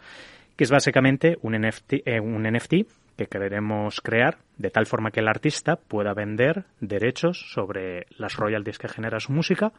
que 0.56 0.64
es 0.64 0.72
básicamente 0.72 1.38
un 1.44 1.54
NFT, 1.54 1.94
eh, 2.06 2.20
un 2.20 2.42
NFT 2.42 2.74
que 3.18 3.28
queremos 3.28 4.02
crear 4.02 4.40
de 4.58 4.72
tal 4.72 4.88
forma 4.88 5.12
que 5.12 5.20
el 5.20 5.28
artista 5.28 5.76
pueda 5.76 6.16
vender 6.16 6.66
derechos 6.80 7.52
sobre 7.52 8.08
las 8.18 8.36
royalties 8.36 8.80
que 8.80 8.88
genera 8.88 9.20
su 9.20 9.32
música 9.32 9.74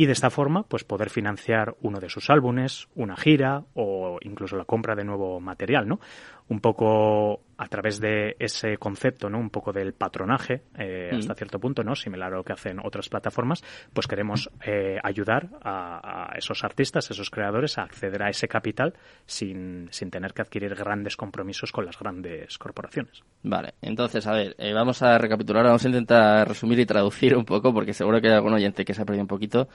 y 0.00 0.06
de 0.06 0.12
esta 0.12 0.30
forma 0.30 0.62
pues 0.62 0.82
poder 0.82 1.10
financiar 1.10 1.76
uno 1.82 2.00
de 2.00 2.08
sus 2.08 2.30
álbumes, 2.30 2.88
una 2.94 3.18
gira 3.18 3.64
o 3.74 4.16
incluso 4.22 4.56
la 4.56 4.64
compra 4.64 4.94
de 4.94 5.04
nuevo 5.04 5.40
material, 5.40 5.86
¿no? 5.86 6.00
Un 6.48 6.60
poco 6.60 7.42
a 7.60 7.68
través 7.68 8.00
de 8.00 8.36
ese 8.38 8.78
concepto, 8.78 9.28
¿no? 9.28 9.38
Un 9.38 9.50
poco 9.50 9.70
del 9.70 9.92
patronaje 9.92 10.62
eh, 10.78 11.10
hasta 11.12 11.34
mm. 11.34 11.36
cierto 11.36 11.60
punto, 11.60 11.84
¿no? 11.84 11.94
Similar 11.94 12.32
a 12.32 12.36
lo 12.36 12.42
que 12.42 12.54
hacen 12.54 12.78
otras 12.82 13.10
plataformas, 13.10 13.62
pues 13.92 14.06
queremos 14.06 14.50
eh, 14.64 14.96
ayudar 15.02 15.50
a, 15.62 16.32
esos 16.36 16.64
artistas, 16.64 17.10
esos 17.10 17.28
creadores 17.28 17.76
a 17.76 17.82
acceder 17.82 18.22
a 18.22 18.30
ese 18.30 18.48
capital 18.48 18.94
sin, 19.26 19.88
sin 19.90 20.10
tener 20.10 20.32
que 20.32 20.40
adquirir 20.40 20.74
grandes 20.74 21.18
compromisos 21.18 21.70
con 21.70 21.84
las 21.84 21.98
grandes 21.98 22.56
corporaciones. 22.56 23.22
Vale, 23.42 23.74
entonces, 23.82 24.26
a 24.26 24.32
ver, 24.32 24.56
eh, 24.56 24.72
vamos 24.72 25.02
a 25.02 25.18
recapitular, 25.18 25.62
vamos 25.62 25.84
a 25.84 25.88
intentar 25.88 26.48
resumir 26.48 26.78
y 26.78 26.86
traducir 26.86 27.36
un 27.36 27.44
poco 27.44 27.74
porque 27.74 27.92
seguro 27.92 28.22
que 28.22 28.28
hay 28.28 28.34
algún 28.34 28.54
oyente 28.54 28.86
que 28.86 28.94
se 28.94 29.02
ha 29.02 29.04
perdido 29.04 29.24
un 29.24 29.28
poquito. 29.28 29.68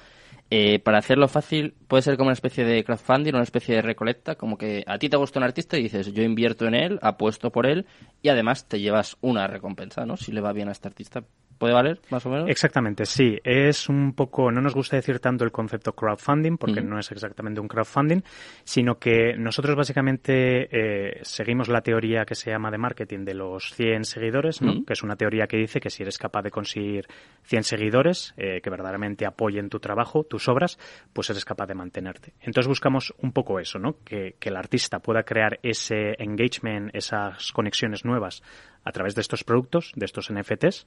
Eh, 0.51 0.79
para 0.79 0.99
hacerlo 0.99 1.27
fácil, 1.27 1.73
puede 1.87 2.03
ser 2.03 2.17
como 2.17 2.27
una 2.27 2.33
especie 2.33 2.65
de 2.65 2.83
crowdfunding, 2.83 3.33
una 3.33 3.43
especie 3.43 3.75
de 3.75 3.81
recolecta, 3.81 4.35
como 4.35 4.57
que 4.57 4.83
a 4.85 4.99
ti 4.99 5.09
te 5.09 5.17
gusta 5.17 5.39
un 5.39 5.43
artista 5.43 5.77
y 5.77 5.83
dices, 5.83 6.13
yo 6.13 6.21
invierto 6.21 6.65
en 6.67 6.75
él, 6.75 6.99
apuesto 7.01 7.51
por 7.51 7.65
él 7.65 7.87
y 8.21 8.29
además 8.29 8.67
te 8.67 8.79
llevas 8.79 9.17
una 9.21 9.47
recompensa, 9.47 10.05
¿no? 10.05 10.17
Si 10.17 10.31
le 10.31 10.41
va 10.41 10.53
bien 10.53 10.69
a 10.69 10.71
este 10.71 10.87
artista. 10.87 11.23
¿Puede 11.57 11.73
valer, 11.73 12.01
más 12.09 12.25
o 12.25 12.29
menos? 12.29 12.49
Exactamente, 12.49 13.05
sí. 13.05 13.39
Es 13.43 13.87
un 13.87 14.13
poco, 14.13 14.51
no 14.51 14.61
nos 14.61 14.73
gusta 14.73 14.97
decir 14.97 15.19
tanto 15.19 15.45
el 15.45 15.51
concepto 15.51 15.93
crowdfunding, 15.93 16.57
porque 16.57 16.81
no 16.81 16.99
es 16.99 17.09
exactamente 17.11 17.61
un 17.61 17.67
crowdfunding, 17.67 18.21
sino 18.63 18.99
que 18.99 19.35
nosotros 19.37 19.75
básicamente 19.75 20.67
eh, 20.69 21.19
seguimos 21.23 21.69
la 21.69 21.81
teoría 21.81 22.25
que 22.25 22.35
se 22.35 22.51
llama 22.51 22.71
de 22.71 22.77
marketing 22.77 23.23
de 23.23 23.35
los 23.35 23.73
100 23.73 24.03
seguidores, 24.03 24.61
¿no? 24.61 24.83
que 24.85 24.93
es 24.93 25.03
una 25.03 25.15
teoría 25.15 25.47
que 25.47 25.57
dice 25.57 25.79
que 25.79 25.89
si 25.89 26.03
eres 26.03 26.17
capaz 26.17 26.41
de 26.41 26.51
conseguir 26.51 27.07
100 27.43 27.63
seguidores 27.63 28.33
eh, 28.37 28.59
que 28.61 28.69
verdaderamente 28.69 29.25
apoyen 29.25 29.69
tu 29.69 29.79
trabajo, 29.79 30.23
tus 30.23 30.49
obras, 30.49 30.77
pues 31.13 31.29
eres 31.29 31.45
capaz 31.45 31.67
de 31.67 31.75
mantenerte. 31.75 32.33
Entonces 32.41 32.67
buscamos 32.67 33.13
un 33.19 33.31
poco 33.31 33.59
eso, 33.59 33.79
¿no? 33.79 33.97
que, 34.03 34.35
que 34.39 34.49
el 34.49 34.57
artista 34.57 34.99
pueda 34.99 35.23
crear 35.23 35.59
ese 35.63 36.15
engagement, 36.19 36.93
esas 36.93 37.53
conexiones 37.53 38.03
nuevas 38.03 38.43
a 38.83 38.91
través 38.91 39.15
de 39.15 39.21
estos 39.21 39.43
productos, 39.43 39.91
de 39.95 40.05
estos 40.05 40.31
NFTs, 40.31 40.85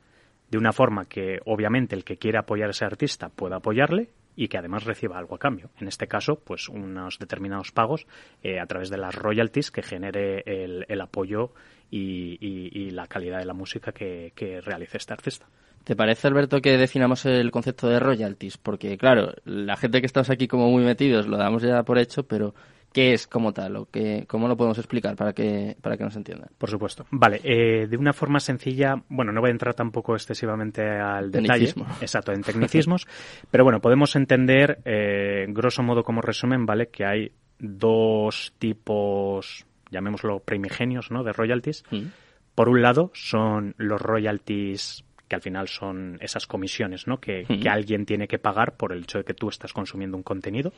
de 0.50 0.58
una 0.58 0.72
forma 0.72 1.06
que 1.06 1.40
obviamente 1.44 1.94
el 1.94 2.04
que 2.04 2.16
quiera 2.16 2.40
apoyar 2.40 2.68
a 2.68 2.70
ese 2.70 2.84
artista 2.84 3.28
pueda 3.28 3.56
apoyarle 3.56 4.10
y 4.36 4.46
que 4.48 4.56
además 4.56 4.84
reciba 4.84 5.18
algo 5.18 5.34
a 5.34 5.38
cambio. 5.38 5.70
En 5.80 5.88
este 5.88 6.06
caso, 6.06 6.36
pues 6.36 6.68
unos 6.68 7.18
determinados 7.18 7.72
pagos 7.72 8.06
eh, 8.42 8.60
a 8.60 8.66
través 8.66 8.88
de 8.88 8.96
las 8.96 9.14
royalties 9.14 9.72
que 9.72 9.82
genere 9.82 10.44
el, 10.46 11.00
apoyo 11.00 11.52
y, 11.90 12.90
la 12.92 13.08
calidad 13.08 13.38
de 13.40 13.46
la 13.46 13.52
música 13.52 13.90
que, 13.90 14.32
que 14.36 14.60
realice 14.60 14.98
este 14.98 15.12
artista. 15.12 15.46
¿Te 15.82 15.96
parece, 15.96 16.28
Alberto, 16.28 16.60
que 16.60 16.76
definamos 16.76 17.26
el 17.26 17.50
concepto 17.50 17.88
de 17.88 17.98
royalties? 17.98 18.58
Porque, 18.58 18.96
claro, 18.96 19.32
la 19.44 19.76
gente 19.76 20.00
que 20.00 20.06
estamos 20.06 20.30
aquí 20.30 20.46
como 20.46 20.70
muy 20.70 20.84
metidos 20.84 21.26
lo 21.26 21.36
damos 21.36 21.62
ya 21.62 21.82
por 21.82 21.98
hecho, 21.98 22.22
pero 22.22 22.54
qué 22.92 23.12
es 23.12 23.26
como 23.26 23.52
tal 23.52 23.76
o 23.76 23.86
qué, 23.90 24.24
cómo 24.26 24.48
lo 24.48 24.56
podemos 24.56 24.78
explicar 24.78 25.16
para 25.16 25.32
que, 25.32 25.76
para 25.80 25.96
que 25.96 26.04
nos 26.04 26.16
entiendan. 26.16 26.48
Por 26.56 26.70
supuesto. 26.70 27.06
Vale, 27.10 27.40
eh, 27.44 27.86
de 27.86 27.96
una 27.96 28.12
forma 28.12 28.40
sencilla, 28.40 29.02
bueno, 29.08 29.32
no 29.32 29.40
voy 29.40 29.48
a 29.48 29.52
entrar 29.52 29.74
tampoco 29.74 30.14
excesivamente 30.14 30.82
al 30.82 31.30
detalle. 31.30 31.74
Exacto, 32.00 32.32
en 32.32 32.42
tecnicismos, 32.42 33.06
pero 33.50 33.64
bueno, 33.64 33.80
podemos 33.80 34.16
entender, 34.16 34.80
eh, 34.84 35.46
grosso 35.48 35.82
modo 35.82 36.02
como 36.02 36.20
resumen, 36.20 36.66
¿vale? 36.66 36.88
Que 36.88 37.04
hay 37.04 37.32
dos 37.58 38.54
tipos, 38.58 39.66
llamémoslo 39.90 40.40
primigenios, 40.40 41.10
¿no? 41.10 41.24
De 41.24 41.32
royalties. 41.32 41.84
Mm. 41.90 42.06
Por 42.54 42.68
un 42.68 42.82
lado, 42.82 43.10
son 43.14 43.74
los 43.78 44.00
royalties 44.00 45.04
que 45.28 45.36
al 45.36 45.42
final 45.42 45.68
son 45.68 46.18
esas 46.20 46.46
comisiones, 46.46 47.06
¿no? 47.06 47.20
Que, 47.20 47.44
que 47.44 47.68
mm. 47.68 47.72
alguien 47.72 48.06
tiene 48.06 48.26
que 48.26 48.38
pagar 48.38 48.76
por 48.76 48.92
el 48.92 49.02
hecho 49.02 49.18
de 49.18 49.24
que 49.24 49.34
tú 49.34 49.48
estás 49.48 49.72
consumiendo 49.72 50.16
un 50.16 50.22
contenido. 50.22 50.72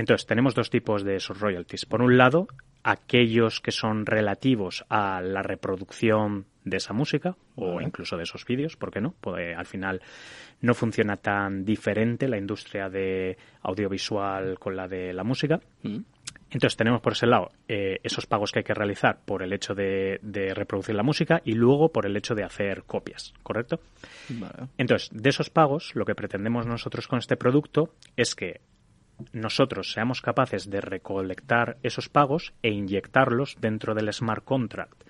Entonces, 0.00 0.26
tenemos 0.26 0.54
dos 0.54 0.70
tipos 0.70 1.04
de 1.04 1.16
esos 1.16 1.40
royalties. 1.40 1.84
Por 1.84 2.00
un 2.00 2.16
lado, 2.16 2.48
aquellos 2.82 3.60
que 3.60 3.70
son 3.70 4.06
relativos 4.06 4.82
a 4.88 5.20
la 5.20 5.42
reproducción 5.42 6.46
de 6.64 6.78
esa 6.78 6.94
música 6.94 7.36
o 7.54 7.82
incluso 7.82 8.16
de 8.16 8.22
esos 8.22 8.46
vídeos, 8.46 8.76
¿por 8.76 8.90
qué 8.90 9.02
no? 9.02 9.14
Pues, 9.20 9.54
al 9.54 9.66
final 9.66 10.00
no 10.62 10.72
funciona 10.72 11.18
tan 11.18 11.66
diferente 11.66 12.28
la 12.28 12.38
industria 12.38 12.88
de 12.88 13.36
audiovisual 13.60 14.58
con 14.58 14.74
la 14.74 14.88
de 14.88 15.12
la 15.12 15.22
música. 15.22 15.60
Mm. 15.82 15.98
Entonces 16.50 16.78
tenemos 16.78 17.02
por 17.02 17.12
ese 17.12 17.26
lado 17.26 17.50
eh, 17.68 18.00
esos 18.02 18.24
pagos 18.24 18.52
que 18.52 18.60
hay 18.60 18.64
que 18.64 18.74
realizar 18.74 19.20
por 19.24 19.42
el 19.42 19.52
hecho 19.52 19.74
de, 19.74 20.18
reproducir 20.54 20.94
la 20.94 21.02
música 21.02 21.42
y 21.44 21.52
luego 21.52 21.90
por 21.90 22.06
el 22.06 22.16
hecho 22.16 22.34
de 22.34 22.42
hacer 22.42 22.84
copias, 22.84 23.34
¿correcto? 23.42 23.80
Entonces, 24.78 25.10
de 25.12 25.28
esos 25.28 25.50
pagos, 25.50 25.92
lo 25.94 26.06
que 26.06 26.14
pretendemos 26.14 26.66
nosotros 26.66 27.06
con 27.06 27.18
este 27.18 27.36
producto 27.36 27.94
es 28.16 28.34
que 28.34 28.60
nosotros 29.32 29.92
seamos 29.92 30.20
capaces 30.20 30.70
de 30.70 30.80
recolectar 30.80 31.78
esos 31.82 32.08
pagos 32.08 32.52
e 32.62 32.70
inyectarlos 32.70 33.56
dentro 33.60 33.94
del 33.94 34.12
smart 34.12 34.44
contract 34.44 35.04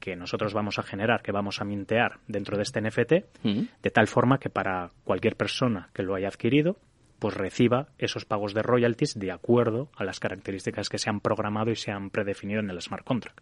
que 0.00 0.16
nosotros 0.16 0.54
vamos 0.54 0.78
a 0.78 0.82
generar, 0.82 1.22
que 1.22 1.30
vamos 1.30 1.60
a 1.60 1.64
mintear 1.64 2.18
dentro 2.26 2.56
de 2.56 2.62
este 2.62 2.80
NFT, 2.80 3.12
de 3.42 3.90
tal 3.92 4.08
forma 4.08 4.38
que 4.38 4.48
para 4.48 4.90
cualquier 5.04 5.36
persona 5.36 5.90
que 5.92 6.02
lo 6.02 6.14
haya 6.14 6.28
adquirido, 6.28 6.78
pues 7.18 7.34
reciba 7.34 7.88
esos 7.98 8.24
pagos 8.24 8.54
de 8.54 8.62
royalties 8.62 9.18
de 9.18 9.30
acuerdo 9.30 9.90
a 9.94 10.04
las 10.04 10.18
características 10.18 10.88
que 10.88 10.98
se 10.98 11.10
han 11.10 11.20
programado 11.20 11.70
y 11.70 11.76
se 11.76 11.92
han 11.92 12.08
predefinido 12.08 12.60
en 12.60 12.70
el 12.70 12.80
smart 12.80 13.04
contract. 13.04 13.40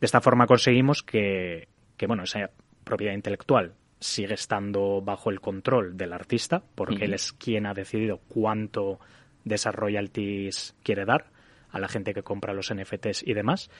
De 0.00 0.06
esta 0.06 0.22
forma 0.22 0.46
conseguimos 0.46 1.02
que, 1.02 1.68
que 1.98 2.06
bueno, 2.06 2.22
esa 2.22 2.50
propiedad 2.82 3.12
intelectual 3.12 3.74
sigue 4.00 4.32
estando 4.32 5.02
bajo 5.02 5.28
el 5.28 5.40
control 5.40 5.98
del 5.98 6.14
artista, 6.14 6.62
porque 6.74 7.04
él 7.04 7.12
es 7.12 7.32
quien 7.32 7.66
ha 7.66 7.74
decidido 7.74 8.20
cuánto 8.28 8.98
de 9.44 9.54
esas 9.54 9.74
royalties 9.74 10.74
quiere 10.82 11.04
dar 11.04 11.30
a 11.70 11.78
la 11.78 11.88
gente 11.88 12.14
que 12.14 12.22
compra 12.22 12.52
los 12.52 12.72
NFTs 12.72 13.22
y 13.26 13.34
demás. 13.34 13.70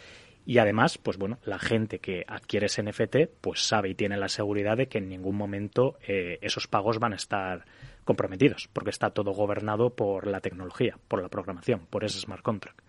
Y 0.46 0.58
además, 0.58 0.98
pues 0.98 1.18
bueno, 1.18 1.38
la 1.44 1.58
gente 1.58 1.98
que 1.98 2.24
adquiere 2.26 2.66
ese 2.66 2.82
NFT, 2.82 3.16
pues 3.40 3.60
sabe 3.60 3.90
y 3.90 3.94
tiene 3.94 4.16
la 4.16 4.28
seguridad 4.28 4.76
de 4.76 4.88
que 4.88 4.98
en 4.98 5.08
ningún 5.08 5.36
momento 5.36 5.98
eh, 6.06 6.38
esos 6.40 6.66
pagos 6.66 6.98
van 6.98 7.12
a 7.12 7.16
estar 7.16 7.66
comprometidos, 8.04 8.68
porque 8.72 8.90
está 8.90 9.10
todo 9.10 9.32
gobernado 9.32 9.90
por 9.90 10.26
la 10.26 10.40
tecnología, 10.40 10.98
por 11.08 11.22
la 11.22 11.28
programación, 11.28 11.86
por 11.86 12.04
ese 12.04 12.18
smart 12.18 12.42
contract. 12.42 12.80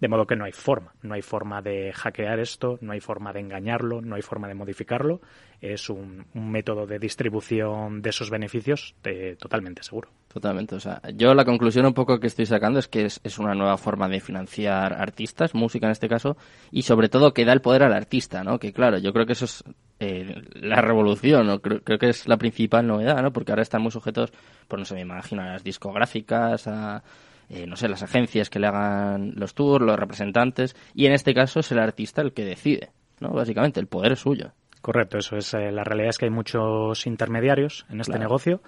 De 0.00 0.06
modo 0.06 0.26
que 0.26 0.36
no 0.36 0.44
hay 0.44 0.52
forma, 0.52 0.94
no 1.02 1.14
hay 1.14 1.22
forma 1.22 1.60
de 1.60 1.92
hackear 1.92 2.38
esto, 2.38 2.78
no 2.80 2.92
hay 2.92 3.00
forma 3.00 3.32
de 3.32 3.40
engañarlo, 3.40 4.00
no 4.00 4.14
hay 4.14 4.22
forma 4.22 4.46
de 4.46 4.54
modificarlo. 4.54 5.20
Es 5.60 5.90
un, 5.90 6.26
método 6.34 6.86
de 6.86 7.00
distribución 7.00 8.00
de 8.00 8.10
esos 8.10 8.30
beneficios 8.30 8.94
eh, 9.02 9.34
totalmente 9.36 9.82
seguro. 9.82 10.10
Totalmente. 10.28 10.74
O 10.74 10.80
sea, 10.80 11.00
yo 11.14 11.34
la 11.34 11.44
conclusión 11.44 11.86
un 11.86 11.94
poco 11.94 12.20
que 12.20 12.26
estoy 12.26 12.46
sacando 12.46 12.78
es 12.78 12.86
que 12.86 13.06
es, 13.06 13.38
una 13.38 13.54
nueva 13.54 13.78
forma 13.78 14.08
de 14.08 14.20
financiar 14.20 14.92
artistas, 14.92 15.54
música 15.54 15.86
en 15.86 15.92
este 15.92 16.08
caso, 16.08 16.36
y 16.70 16.82
sobre 16.82 17.08
todo 17.08 17.32
que 17.32 17.46
da 17.46 17.54
el 17.54 17.62
poder 17.62 17.82
al 17.82 17.94
artista, 17.94 18.44
¿no? 18.44 18.58
Que 18.58 18.72
claro, 18.72 18.98
yo 18.98 19.12
creo 19.12 19.24
que 19.24 19.32
eso 19.32 19.46
es 19.46 19.64
eh, 20.00 20.42
la 20.54 20.82
revolución, 20.82 21.46
¿no? 21.46 21.60
Creo, 21.60 21.82
creo, 21.82 21.98
que 21.98 22.10
es 22.10 22.28
la 22.28 22.36
principal 22.36 22.86
novedad, 22.86 23.22
¿no? 23.22 23.32
Porque 23.32 23.52
ahora 23.52 23.62
están 23.62 23.80
muy 23.80 23.90
sujetos, 23.90 24.32
pues 24.68 24.78
no 24.78 24.84
sé, 24.84 24.94
me 24.94 25.00
imagino, 25.00 25.42
a 25.42 25.46
las 25.46 25.64
discográficas, 25.64 26.68
a 26.68 27.02
eh, 27.48 27.66
no 27.66 27.76
sé, 27.76 27.88
las 27.88 28.02
agencias 28.02 28.50
que 28.50 28.58
le 28.58 28.66
hagan 28.66 29.32
los 29.36 29.54
tours, 29.54 29.84
los 29.84 29.98
representantes, 29.98 30.76
y 30.94 31.06
en 31.06 31.12
este 31.12 31.32
caso 31.32 31.60
es 31.60 31.72
el 31.72 31.78
artista 31.78 32.20
el 32.20 32.34
que 32.34 32.44
decide, 32.44 32.90
¿no? 33.20 33.30
Básicamente, 33.30 33.80
el 33.80 33.86
poder 33.86 34.12
es 34.12 34.20
suyo. 34.20 34.52
Correcto, 34.82 35.18
eso 35.18 35.36
es. 35.36 35.54
Eh, 35.54 35.72
la 35.72 35.82
realidad 35.82 36.10
es 36.10 36.18
que 36.18 36.26
hay 36.26 36.30
muchos 36.30 37.06
intermediarios 37.06 37.86
en 37.88 38.00
este 38.00 38.18
negocio. 38.18 38.60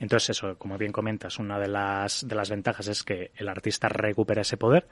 Entonces, 0.00 0.30
eso, 0.30 0.58
como 0.58 0.76
bien 0.76 0.90
comentas, 0.90 1.38
una 1.38 1.58
de 1.60 1.68
las, 1.68 2.26
de 2.26 2.34
las 2.34 2.50
ventajas 2.50 2.88
es 2.88 3.04
que 3.04 3.30
el 3.36 3.48
artista 3.48 3.88
recupera 3.88 4.42
ese 4.42 4.56
poder 4.56 4.88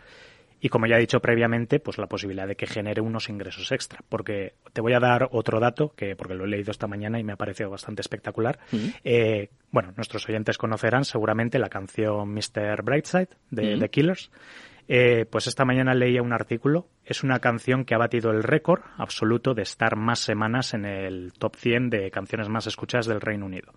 y 0.61 0.69
como 0.69 0.87
ya 0.87 0.97
he 0.97 1.01
dicho 1.01 1.21
previamente, 1.21 1.79
pues 1.79 1.99
la 1.99 2.07
posibilidad 2.07 2.49
de 2.49 2.57
que 2.57 2.67
genere 2.67 3.01
unos 3.01 3.29
ingresos 3.29 3.71
extra. 3.71 4.01
Porque 4.09 4.55
te 4.73 4.81
voy 4.81 4.93
a 4.93 5.01
dar 5.01 5.29
otro 5.31 5.61
dato, 5.61 5.93
que 5.95 6.17
porque 6.17 6.35
lo 6.35 6.45
he 6.45 6.49
leído 6.49 6.71
esta 6.71 6.89
mañana 6.89 7.21
y 7.21 7.25
me 7.25 7.33
ha 7.33 7.37
parecido 7.37 7.71
bastante 7.71 8.01
espectacular. 8.01 8.59
Eh, 9.05 9.51
bueno, 9.71 9.93
nuestros 9.97 10.29
oyentes 10.29 10.59
conocerán 10.59 11.05
seguramente 11.05 11.59
la 11.59 11.69
canción 11.69 12.35
Mr. 12.35 12.83
Brightside 12.83 13.29
de 13.51 13.79
The 13.79 13.89
Killers. 13.89 14.31
Eh, 14.91 15.27
pues 15.31 15.47
esta 15.47 15.65
mañana 15.65 15.95
leía 15.95 16.23
un 16.23 16.33
artículo. 16.33 16.89
Es 17.05 17.23
una 17.23 17.39
canción 17.39 17.85
que 17.85 17.95
ha 17.95 17.99
batido 17.99 18.31
el 18.31 18.43
récord 18.43 18.81
absoluto 18.97 19.55
de 19.55 19.63
estar 19.63 19.97
más 19.97 20.19
semanas 20.19 20.75
en 20.75 20.87
el 20.87 21.33
top 21.35 21.57
100 21.57 21.91
de 21.91 22.11
canciones 22.11 22.49
más 22.49 22.67
escuchadas 22.67 23.07
del 23.07 23.21
Reino 23.21 23.47
Unido. 23.47 23.73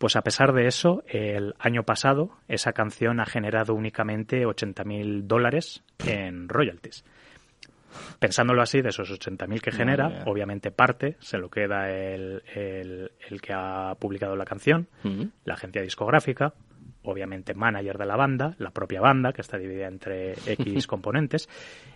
Pues 0.00 0.16
a 0.16 0.22
pesar 0.22 0.54
de 0.54 0.66
eso, 0.66 1.04
el 1.08 1.54
año 1.58 1.82
pasado 1.82 2.30
esa 2.48 2.72
canción 2.72 3.20
ha 3.20 3.26
generado 3.26 3.74
únicamente 3.74 4.46
80.000 4.46 5.24
dólares 5.24 5.82
en 6.06 6.48
royalties. 6.48 7.04
pensándolo 8.18 8.62
así, 8.62 8.80
de 8.80 8.88
esos 8.88 9.10
80.000 9.10 9.60
que 9.60 9.70
genera, 9.70 10.22
obviamente 10.24 10.70
parte 10.70 11.18
se 11.20 11.36
lo 11.36 11.50
queda 11.50 11.90
el, 11.90 12.42
el, 12.54 13.40
que 13.42 13.52
ha 13.52 13.94
publicado 13.96 14.36
la 14.36 14.46
canción, 14.46 14.88
la 15.44 15.52
agencia 15.52 15.82
discográfica, 15.82 16.54
obviamente 17.02 17.52
manager 17.52 17.98
de 17.98 18.06
la 18.06 18.16
banda, 18.16 18.54
la 18.56 18.70
propia 18.70 19.02
banda, 19.02 19.34
que 19.34 19.42
está 19.42 19.58
dividida 19.58 19.88
entre 19.88 20.32
X 20.46 20.86
componentes. 20.86 21.46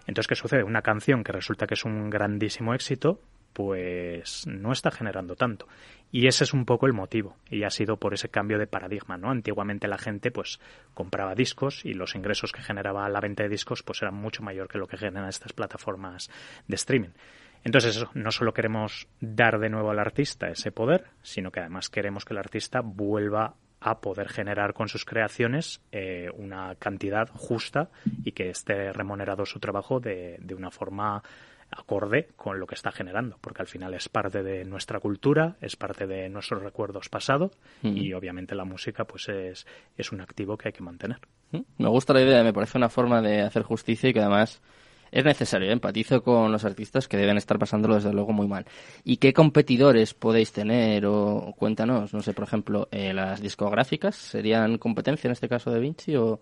Entonces, 0.06 0.28
¿qué 0.28 0.34
sucede? 0.34 0.62
Una 0.62 0.82
canción 0.82 1.24
que 1.24 1.32
resulta 1.32 1.66
que 1.66 1.72
es 1.72 1.86
un 1.86 2.10
grandísimo 2.10 2.74
éxito, 2.74 3.22
pues 3.54 4.46
no 4.46 4.72
está 4.72 4.90
generando 4.90 5.36
tanto. 5.36 5.66
Y 6.12 6.26
ese 6.26 6.44
es 6.44 6.52
un 6.52 6.66
poco 6.66 6.86
el 6.86 6.92
motivo. 6.92 7.36
Y 7.48 7.64
ha 7.64 7.70
sido 7.70 7.96
por 7.96 8.12
ese 8.12 8.28
cambio 8.28 8.58
de 8.58 8.66
paradigma, 8.66 9.16
¿no? 9.16 9.30
Antiguamente 9.30 9.88
la 9.88 9.96
gente, 9.96 10.30
pues, 10.30 10.60
compraba 10.92 11.34
discos 11.34 11.84
y 11.84 11.94
los 11.94 12.14
ingresos 12.14 12.52
que 12.52 12.62
generaba 12.62 13.08
la 13.08 13.20
venta 13.20 13.44
de 13.44 13.48
discos, 13.48 13.82
pues, 13.82 14.02
eran 14.02 14.14
mucho 14.14 14.42
mayor 14.42 14.68
que 14.68 14.78
lo 14.78 14.86
que 14.86 14.98
generan 14.98 15.28
estas 15.28 15.52
plataformas 15.52 16.30
de 16.68 16.76
streaming. 16.76 17.10
Entonces, 17.64 17.96
eso, 17.96 18.10
no 18.14 18.30
solo 18.30 18.52
queremos 18.52 19.08
dar 19.20 19.58
de 19.58 19.70
nuevo 19.70 19.90
al 19.90 19.98
artista 19.98 20.48
ese 20.48 20.70
poder, 20.70 21.06
sino 21.22 21.50
que 21.50 21.60
además 21.60 21.88
queremos 21.88 22.24
que 22.24 22.34
el 22.34 22.38
artista 22.38 22.80
vuelva 22.80 23.54
a 23.80 24.00
poder 24.00 24.28
generar 24.28 24.72
con 24.72 24.88
sus 24.88 25.04
creaciones 25.04 25.80
eh, 25.92 26.30
una 26.34 26.74
cantidad 26.76 27.28
justa 27.28 27.90
y 28.24 28.32
que 28.32 28.48
esté 28.48 28.92
remunerado 28.92 29.44
su 29.44 29.60
trabajo 29.60 30.00
de, 30.00 30.38
de 30.40 30.54
una 30.54 30.70
forma 30.70 31.22
acorde 31.70 32.28
con 32.36 32.60
lo 32.60 32.66
que 32.66 32.74
está 32.74 32.92
generando, 32.92 33.38
porque 33.40 33.62
al 33.62 33.68
final 33.68 33.94
es 33.94 34.08
parte 34.08 34.42
de 34.42 34.64
nuestra 34.64 35.00
cultura, 35.00 35.56
es 35.60 35.76
parte 35.76 36.06
de 36.06 36.28
nuestros 36.28 36.62
recuerdos 36.62 37.08
pasados 37.08 37.52
y 37.82 38.12
obviamente 38.12 38.54
la 38.54 38.64
música 38.64 39.04
pues 39.04 39.28
es, 39.28 39.66
es 39.96 40.12
un 40.12 40.20
activo 40.20 40.56
que 40.56 40.68
hay 40.68 40.72
que 40.72 40.82
mantener. 40.82 41.18
Me 41.78 41.88
gusta 41.88 42.12
la 42.12 42.22
idea, 42.22 42.42
me 42.42 42.52
parece 42.52 42.78
una 42.78 42.88
forma 42.88 43.22
de 43.22 43.42
hacer 43.42 43.62
justicia 43.62 44.10
y 44.10 44.12
que 44.12 44.20
además 44.20 44.60
es 45.14 45.24
necesario. 45.24 45.68
¿eh? 45.68 45.72
Empatizo 45.72 46.22
con 46.22 46.50
los 46.50 46.64
artistas 46.64 47.06
que 47.06 47.16
deben 47.16 47.36
estar 47.36 47.58
pasándolo 47.58 47.94
desde 47.94 48.12
luego 48.12 48.32
muy 48.32 48.48
mal. 48.48 48.66
¿Y 49.04 49.18
qué 49.18 49.32
competidores 49.32 50.12
podéis 50.12 50.52
tener? 50.52 51.06
O 51.06 51.54
cuéntanos, 51.56 52.12
no 52.12 52.20
sé, 52.20 52.34
por 52.34 52.44
ejemplo, 52.44 52.88
eh, 52.90 53.14
las 53.14 53.40
discográficas 53.40 54.16
serían 54.16 54.76
competencia 54.78 55.28
en 55.28 55.32
este 55.32 55.48
caso 55.48 55.70
de 55.70 55.80
Vinci 55.80 56.16
o 56.16 56.40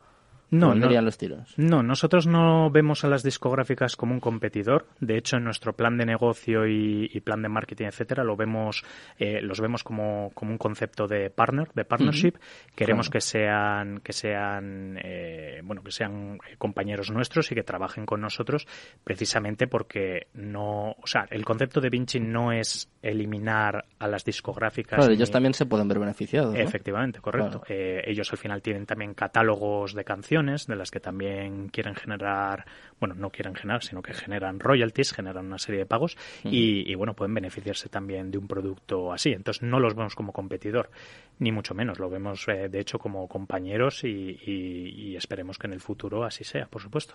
no, 0.53 0.75
no, 0.75 1.01
los 1.01 1.17
tiros? 1.17 1.55
No, 1.57 1.83
nosotros 1.83 2.27
no 2.27 2.71
vemos 2.71 3.05
a 3.05 3.09
las 3.09 3.23
discográficas 3.23 3.97
como 3.97 4.13
un 4.13 4.21
competidor. 4.21 4.87
De 5.01 5.17
hecho, 5.17 5.39
en 5.39 5.45
nuestro 5.45 5.73
plan 5.73 5.97
de 5.97 6.05
negocio 6.05 6.67
y, 6.67 7.09
plan 7.25 7.41
de 7.41 7.49
marketing, 7.49 7.87
etcétera, 7.87 8.23
lo 8.23 8.37
vemos, 8.37 8.85
eh, 9.19 9.41
los 9.41 9.63
vemos 9.63 9.83
como, 9.83 10.31
como, 10.35 10.53
un 10.53 10.59
concepto 10.59 11.07
de 11.07 11.31
partner, 11.31 11.69
de 11.75 11.87
partnership. 11.87 12.35
Queremos 12.75 13.09
que 13.09 13.23
sean, 13.23 14.01
que 14.01 14.13
sean, 14.13 14.99
eh, 15.03 15.63
bueno, 15.65 15.83
que 15.83 15.91
sean 15.91 16.39
compañeros 16.59 17.11
nuestros 17.11 17.51
y 17.51 17.55
que 17.55 17.63
trabajen 17.63 18.05
con 18.05 18.21
nosotros, 18.21 18.67
precisamente 19.03 19.67
porque 19.69 20.27
no, 20.35 20.91
o 20.91 21.07
sea, 21.07 21.27
el 21.31 21.47
concepto 21.47 21.81
de 21.81 21.89
Vinci 21.89 22.21
no 22.21 22.53
es 22.53 22.91
eliminar 23.01 23.87
a 23.99 24.07
las 24.07 24.23
discográficas. 24.23 24.99
Claro, 24.99 25.15
ellos 25.15 25.31
también 25.31 25.55
se 25.55 25.65
pueden 25.65 25.89
ver 25.89 25.99
beneficiados. 25.99 26.55
Efectivamente, 26.57 27.21
correcto. 27.21 27.63
Eh, 27.69 28.03
ellos 28.05 28.31
al 28.33 28.39
final 28.39 28.61
tienen 28.61 28.85
también 28.85 29.15
catálogos 29.15 29.95
de 29.95 30.05
canciones 30.05 30.42
de 30.43 30.77
las 30.77 30.91
que 30.91 31.01
también 31.01 31.69
quieren 31.69 31.95
generar, 31.95 32.65
bueno, 32.99 33.15
no 33.15 33.31
quieren 33.31 33.55
generar, 33.55 33.83
sino 33.83 34.03
que 34.03 34.13
generan 34.13 34.59
royalties, 34.61 35.13
generan 35.13 35.47
una 35.47 35.59
serie 35.59 35.81
de 35.81 35.87
pagos 35.87 36.17
y, 36.45 36.95
bueno, 36.95 37.15
pueden 37.15 37.35
beneficiarse 37.35 37.89
también 37.89 38.31
de 38.31 38.39
un 38.39 38.49
producto 38.49 39.13
así. 39.13 39.33
Entonces 39.33 39.63
no 39.63 39.79
los 39.79 39.95
vemos 39.95 40.15
como 40.15 40.33
competidor, 40.33 40.91
ni 41.39 41.53
mucho 41.53 41.75
menos, 41.75 41.99
lo 41.99 42.11
vemos 42.11 42.47
eh, 42.49 42.69
de 42.69 42.81
hecho 42.81 42.99
como 42.99 43.29
compañeros 43.29 44.05
y, 44.05 45.15
esperemos 45.17 45.59
que 45.59 45.67
en 45.67 45.75
el 45.75 45.81
futuro 45.81 46.25
así 46.25 46.45
sea, 46.45 46.67
por 46.67 46.83
supuesto. 46.83 47.15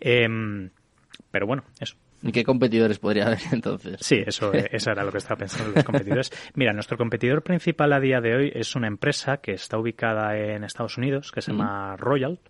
Em, 0.00 0.70
pero 1.30 1.46
bueno, 1.46 1.64
eso. 1.80 1.96
¿Y 2.22 2.32
qué 2.32 2.44
competidores 2.44 2.98
podría 2.98 3.26
haber 3.26 3.38
entonces? 3.52 3.98
Sí, 4.00 4.22
eso, 4.26 4.52
eso 4.52 4.90
era 4.90 5.04
lo 5.04 5.12
que 5.12 5.18
estaba 5.18 5.36
pensando 5.36 5.72
los 5.72 5.84
competidores. 5.84 6.30
Mira, 6.54 6.72
nuestro 6.72 6.96
competidor 6.96 7.42
principal 7.42 7.92
a 7.92 8.00
día 8.00 8.20
de 8.20 8.34
hoy 8.34 8.52
es 8.54 8.74
una 8.74 8.88
empresa 8.88 9.38
que 9.38 9.52
está 9.52 9.78
ubicada 9.78 10.36
en 10.36 10.64
Estados 10.64 10.96
Unidos, 10.98 11.30
que 11.32 11.42
se 11.42 11.52
llama 11.52 11.96
Royal 11.96 12.40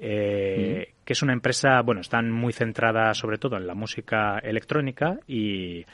eh, 0.00 0.94
que 1.04 1.12
es 1.12 1.22
una 1.22 1.32
empresa, 1.32 1.80
bueno, 1.82 2.00
están 2.00 2.30
muy 2.30 2.52
centrada 2.52 3.14
sobre 3.14 3.38
todo 3.38 3.56
en 3.56 3.66
la 3.66 3.74
música 3.74 4.38
electrónica 4.38 5.18
y, 5.26 5.84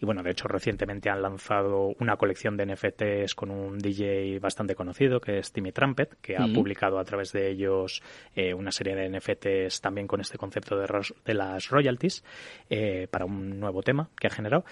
bueno, 0.00 0.22
de 0.22 0.32
hecho 0.32 0.48
recientemente 0.48 1.08
han 1.08 1.22
lanzado 1.22 1.94
una 1.98 2.16
colección 2.16 2.56
de 2.56 2.66
NFTs 2.66 3.34
con 3.34 3.50
un 3.50 3.78
DJ 3.78 4.38
bastante 4.38 4.74
conocido 4.74 5.20
que 5.20 5.38
es 5.38 5.52
Timmy 5.52 5.72
Trumpet, 5.72 6.16
que 6.20 6.36
ha 6.36 6.46
publicado 6.52 6.98
a 6.98 7.04
través 7.04 7.32
de 7.32 7.50
ellos 7.50 8.02
eh, 8.34 8.52
una 8.52 8.70
serie 8.70 8.94
de 8.94 9.08
NFTs 9.08 9.80
también 9.80 10.06
con 10.06 10.20
este 10.20 10.36
concepto 10.36 10.76
de, 10.76 10.86
de 11.24 11.34
las 11.34 11.70
royalties 11.70 12.22
eh, 12.68 13.08
para 13.10 13.24
un 13.24 13.58
nuevo 13.58 13.82
tema 13.82 14.10
que 14.18 14.26
ha 14.26 14.30
generado. 14.30 14.64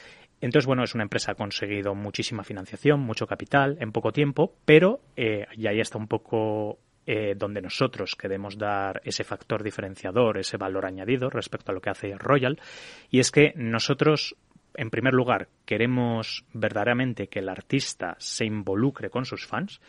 Entonces, 0.43 0.67
bueno, 0.67 0.83
es 0.83 0.95
una 0.95 1.05
empresa 1.05 1.27
que 1.27 1.33
ha 1.33 1.37
conseguido 1.37 1.95
muchísima 1.95 2.43
financiación, 2.43 3.01
mucho 3.01 3.27
capital 3.27 3.79
en 3.81 3.93
poco 3.93 4.13
tiempo, 4.13 4.57
pero, 4.65 5.01
y 5.17 5.67
ahí 5.69 5.81
está 5.81 5.99
un 5.99 6.09
poco 6.09 6.81
eh, 7.07 7.35
donde 7.37 7.61
nosotros 7.61 8.15
queremos 8.17 8.57
dar 8.57 9.01
ese 9.05 9.25
factor 9.25 9.63
diferenciador, 9.63 10.39
ese 10.39 10.57
valor 10.57 10.87
añadido 10.87 11.31
respecto 11.31 11.73
a 11.73 11.75
lo 11.75 11.81
que 11.81 11.91
hace 11.91 12.17
Royal, 12.17 12.61
y 13.11 13.21
es 13.21 13.31
que 13.31 13.53
nosotros 13.57 14.37
en 14.75 14.91
primer 14.91 15.13
lugar, 15.15 15.49
queremos 15.73 16.45
verdaderamente 16.53 17.29
que 17.29 17.39
el 17.39 17.49
artista 17.49 18.15
se 18.19 18.45
involucre 18.45 19.09
con 19.09 19.25
sus 19.25 19.47
fans 19.47 19.81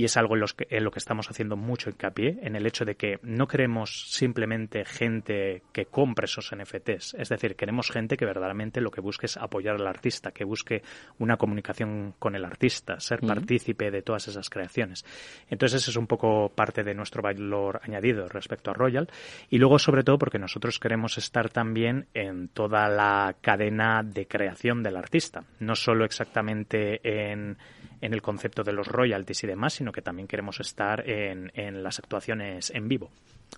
y 0.00 0.04
es 0.04 0.16
algo 0.16 0.34
en, 0.34 0.84
lo 0.84 0.90
que 0.90 0.98
estamos 0.98 1.28
haciendo 1.28 1.58
mucho 1.58 1.90
hincapié, 1.90 2.38
en 2.40 2.56
el 2.56 2.66
hecho 2.66 2.86
de 2.86 2.94
que 2.94 3.18
no 3.22 3.46
queremos 3.46 4.10
simplemente 4.10 4.86
gente 4.86 5.62
que 5.74 5.84
compre 5.84 6.24
esos 6.24 6.54
NFTs, 6.56 7.16
es 7.18 7.28
decir, 7.28 7.54
queremos 7.54 7.90
gente 7.90 8.16
que 8.16 8.24
verdaderamente 8.24 8.80
lo 8.80 8.90
que 8.90 9.02
busque 9.02 9.26
es 9.26 9.36
apoyar 9.36 9.74
al 9.74 9.86
artista, 9.86 10.30
que 10.30 10.44
busque 10.44 10.82
una 11.18 11.36
comunicación 11.36 12.14
con 12.18 12.34
el 12.34 12.46
artista, 12.46 12.98
ser 12.98 13.20
partícipe 13.20 13.90
de 13.90 14.00
todas 14.00 14.26
esas 14.26 14.48
creaciones. 14.48 15.04
Entonces, 15.50 15.82
ese 15.82 15.90
es 15.90 15.96
un 15.98 16.06
poco 16.06 16.48
parte 16.48 16.82
de 16.82 16.94
nuestro 16.94 17.20
valor 17.22 17.82
añadido 17.82 18.26
respecto 18.26 18.70
a 18.70 18.74
Royal. 18.74 19.06
Y 19.50 19.58
luego, 19.58 19.78
sobre 19.78 20.02
todo, 20.02 20.16
porque 20.16 20.38
nosotros 20.38 20.78
queremos 20.78 21.18
estar 21.18 21.50
también 21.50 22.06
en 22.14 22.48
toda 22.48 22.88
la 22.88 23.36
cadena 23.42 24.02
de 24.02 24.26
creación 24.26 24.82
del 24.82 24.96
artista, 24.96 25.29
no 25.58 25.74
solo 25.74 26.04
exactamente 26.04 27.00
en 27.02 27.56
en 28.00 28.14
el 28.14 28.22
concepto 28.22 28.62
de 28.62 28.72
los 28.72 28.86
royalties 28.86 29.44
y 29.44 29.46
demás, 29.46 29.74
sino 29.74 29.92
que 29.92 30.02
también 30.02 30.28
queremos 30.28 30.60
estar 30.60 31.08
en, 31.08 31.52
en 31.54 31.82
las 31.82 31.98
actuaciones 31.98 32.70
en 32.70 32.88
vivo, 32.88 33.10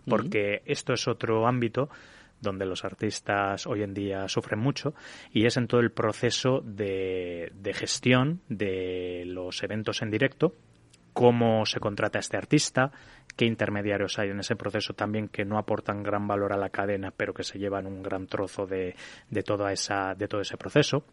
porque 0.07 0.63
esto 0.67 0.93
es 0.93 1.07
otro 1.09 1.47
ámbito 1.47 1.89
donde 2.41 2.67
los 2.67 2.85
artistas 2.85 3.67
hoy 3.67 3.83
en 3.83 3.95
día 3.95 4.27
sufren 4.29 4.59
mucho 4.59 4.95
y 5.33 5.47
es 5.47 5.57
en 5.57 5.69
todo 5.69 5.81
el 5.81 5.93
proceso 5.93 6.61
de, 6.65 7.53
de 7.55 7.73
gestión 7.73 8.41
de 8.49 9.23
los 9.27 9.63
eventos 9.63 10.03
en 10.03 10.11
directo, 10.11 10.57
cómo 11.13 11.65
se 11.67 11.79
contrata 11.79 12.19
a 12.19 12.21
este 12.21 12.37
artista, 12.37 12.91
qué 13.37 13.45
intermediarios 13.45 14.19
hay 14.19 14.31
en 14.31 14.41
ese 14.41 14.57
proceso 14.57 14.95
también 14.95 15.29
que 15.29 15.45
no 15.45 15.57
aportan 15.57 16.03
gran 16.03 16.27
valor 16.27 16.53
a 16.53 16.57
la 16.57 16.71
cadena, 16.71 17.13
pero 17.17 17.33
que 17.33 17.45
se 17.45 17.61
llevan 17.61 17.87
un 17.87 18.03
gran 18.03 18.27
trozo 18.27 18.67
de, 18.67 18.97
de, 19.31 19.43
toda 19.45 19.73
esa, 19.73 20.15
de 20.17 20.27
todo 20.27 20.41
ese 20.41 20.57
proceso. 20.57 21.05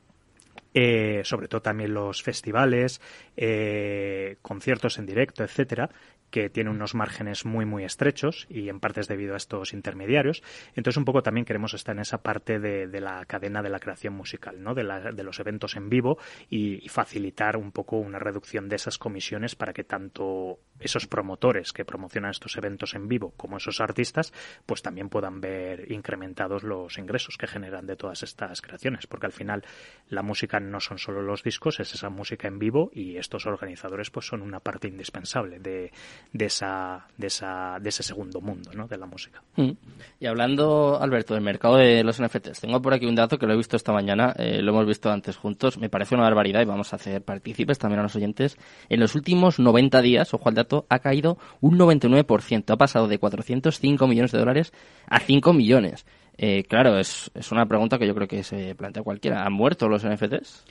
Eh, 0.74 1.22
sobre 1.24 1.48
todo 1.48 1.62
también 1.62 1.94
los 1.94 2.22
festivales, 2.22 3.02
eh, 3.36 4.38
conciertos 4.42 5.00
en 5.00 5.06
directo, 5.06 5.44
etcétera, 5.44 5.90
que 6.30 6.50
tiene 6.50 6.70
unos 6.70 6.96
márgenes 6.96 7.46
muy, 7.46 7.66
muy 7.66 7.84
estrechos 7.84 8.46
y 8.50 8.70
en 8.70 8.80
parte 8.80 9.02
es 9.02 9.08
debido 9.08 9.34
a 9.34 9.38
estos 9.38 9.74
intermediarios. 9.74 10.44
Entonces, 10.76 10.98
un 10.98 11.06
poco 11.06 11.24
también 11.24 11.46
queremos 11.46 11.74
estar 11.74 11.96
en 11.96 12.02
esa 12.02 12.20
parte 12.20 12.60
de, 12.60 12.88
la 13.00 13.26
cadena 13.26 13.62
de 13.62 13.70
la 13.70 13.80
creación 13.80 14.14
musical, 14.14 14.62
¿no? 14.62 14.76
de, 14.76 14.84
de 15.14 15.24
los 15.24 15.40
eventos 15.40 15.76
en 15.76 15.90
vivo 15.90 16.18
y, 16.50 16.88
facilitar 16.90 17.56
un 17.56 17.72
poco 17.72 17.98
una 17.98 18.20
reducción 18.20 18.68
de 18.68 18.76
esas 18.76 18.98
comisiones 18.98 19.56
para 19.56 19.74
que 19.74 19.84
tanto 19.84 20.60
esos 20.80 21.08
promotores 21.08 21.74
que 21.74 21.86
promocionan 21.86 22.32
estos 22.32 22.58
eventos 22.58 22.94
en 22.94 23.08
vivo 23.08 23.34
como 23.38 23.58
esos 23.58 23.82
artistas, 23.82 24.34
pues 24.66 24.82
también 24.82 25.10
puedan 25.10 25.42
ver 25.42 25.92
incrementados 25.92 26.64
los 26.64 26.98
ingresos 26.98 27.38
que 27.38 27.48
generan 27.48 27.88
de 27.88 27.96
todas 27.96 28.24
estas 28.24 28.62
creaciones, 28.62 29.08
porque 29.08 29.26
al 29.26 29.34
final 29.34 29.64
la 30.10 30.22
música 30.22 30.60
no 30.60 30.80
son 30.80 30.98
solo 30.98 31.22
los 31.22 31.44
discos, 31.44 31.80
es 31.80 31.94
esa 31.94 32.10
música 32.10 32.48
en 32.48 32.60
vivo 32.60 32.92
y 32.94 33.18
estos 33.18 33.46
organizadores 33.46 34.10
pues 34.10 34.26
son 34.26 34.42
una 34.42 34.60
parte 34.60 34.88
indispensable 34.88 35.60
de 35.60 35.92
de, 36.32 36.46
esa, 36.46 37.08
de, 37.18 37.28
esa, 37.28 37.78
de 37.80 37.90
ese 37.90 38.04
segundo 38.04 38.42
mundo 38.42 38.72
¿no? 38.74 38.88
de 38.88 38.98
la 38.98 39.06
música. 39.06 39.42
Mm. 39.56 39.72
Y 40.20 40.26
hablando, 40.26 41.00
Alberto, 41.02 41.34
del 41.34 41.44
mercado 41.44 41.78
de 41.78 42.04
los 42.04 42.22
NFTs, 42.22 42.62
tengo 42.62 42.82
por 42.82 42.94
aquí 42.94 43.06
un 43.06 43.16
dato 43.16 43.38
que 43.38 43.46
lo 43.46 43.54
he 43.54 43.58
visto 43.58 43.76
esta 43.76 43.92
mañana, 43.92 44.34
eh, 44.38 44.62
lo 44.62 44.72
hemos 44.72 44.86
visto 44.86 45.12
antes 45.12 45.38
juntos, 45.38 45.78
me 45.78 45.90
parece 45.90 46.16
una 46.16 46.24
barbaridad 46.24 46.62
y 46.62 46.66
vamos 46.66 46.94
a 46.94 46.98
hacer 46.98 47.22
partícipes 47.22 47.78
también 47.80 48.00
a 48.00 48.04
los 48.04 48.16
oyentes. 48.16 48.58
En 48.90 49.00
los 49.00 49.16
últimos 49.16 49.60
90 49.60 50.02
días, 50.02 50.34
ojo 50.34 50.50
al 50.50 50.56
dato, 50.56 50.69
ha 50.90 51.00
caído 51.00 51.38
un 51.62 51.78
99%, 51.78 52.72
ha 52.72 52.78
pasado 52.78 53.08
de 53.08 53.20
405 53.20 54.08
millones 54.08 54.32
de 54.32 54.40
dólares 54.40 54.74
a 55.08 55.20
5 55.20 55.54
millones. 55.54 56.06
Eh, 56.38 56.64
claro, 56.64 56.98
es, 56.98 57.32
es 57.34 57.52
una 57.52 57.66
pregunta 57.66 57.98
que 57.98 58.08
yo 58.08 58.16
creo 58.16 58.28
que 58.28 58.44
se 58.44 58.74
plantea 58.76 59.04
cualquiera. 59.04 59.46
¿Han 59.46 59.54
muerto 59.54 59.90
los 59.90 60.06
NFTs? 60.06 60.66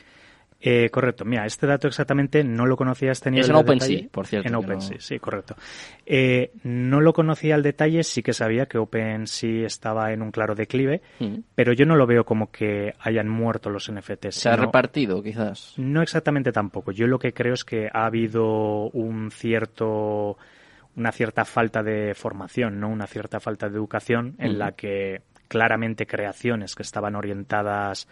Eh, 0.61 0.91
correcto. 0.91 1.25
Mira, 1.25 1.47
este 1.47 1.69
dato 1.69 1.87
exactamente 1.87 2.43
no 2.43 2.67
lo 2.67 2.77
conocía 2.77 3.13
este 3.13 3.31
nivel 3.31 3.45
Es 3.45 3.51
en 3.51 3.55
OpenSea, 3.57 4.09
por 4.11 4.27
cierto. 4.27 4.49
En 4.49 4.55
OpenSea, 4.57 4.97
no- 4.97 5.01
sí, 5.01 5.19
correcto. 5.21 5.55
Eh, 6.05 6.51
no 6.65 7.01
lo 7.01 7.13
conocía 7.13 7.55
al 7.55 7.63
detalle, 7.63 8.03
sí 8.03 8.25
que 8.25 8.33
sabía 8.33 8.67
que 8.67 8.77
OpenSea 8.77 9.67
estaba 9.67 10.13
en 10.13 10.21
un 10.21 10.33
claro 10.33 10.57
declive, 10.57 11.01
Mm. 11.21 11.37
pero 11.55 11.73
yo 11.73 11.87
no 11.87 11.95
lo 11.95 12.07
veo 12.09 12.25
como 12.25 12.51
que 12.51 12.95
hayan 12.99 13.29
muerto 13.29 13.71
los 13.71 13.89
NFTs. 13.89 14.35
Se 14.35 14.49
ha 14.49 14.57
repartido, 14.57 15.23
quizás. 15.23 15.75
No 15.77 16.03
exactamente 16.03 16.51
tampoco. 16.51 16.91
Yo 16.91 17.07
lo 17.07 17.21
que 17.21 17.33
creo 17.33 17.55
es 17.55 17.65
que 17.65 17.89
ha 17.93 18.07
habido 18.07 18.89
un 18.91 19.31
cierto 19.31 20.37
una 20.97 21.13
cierta 21.13 21.45
falta 21.45 21.85
de 21.85 22.13
formación, 22.17 22.81
no 22.81 22.89
una 22.89 23.07
cierta 23.07 23.39
falta 23.39 23.69
de 23.69 23.77
educación 23.77 24.35
en 24.41 24.49
Ujú. 24.51 24.59
la 24.59 24.73
que 24.73 25.23
claramente 25.47 26.09
creaciones 26.09 26.75
que 26.75 26.83
estaban 26.83 27.15
orientadas 27.15 28.09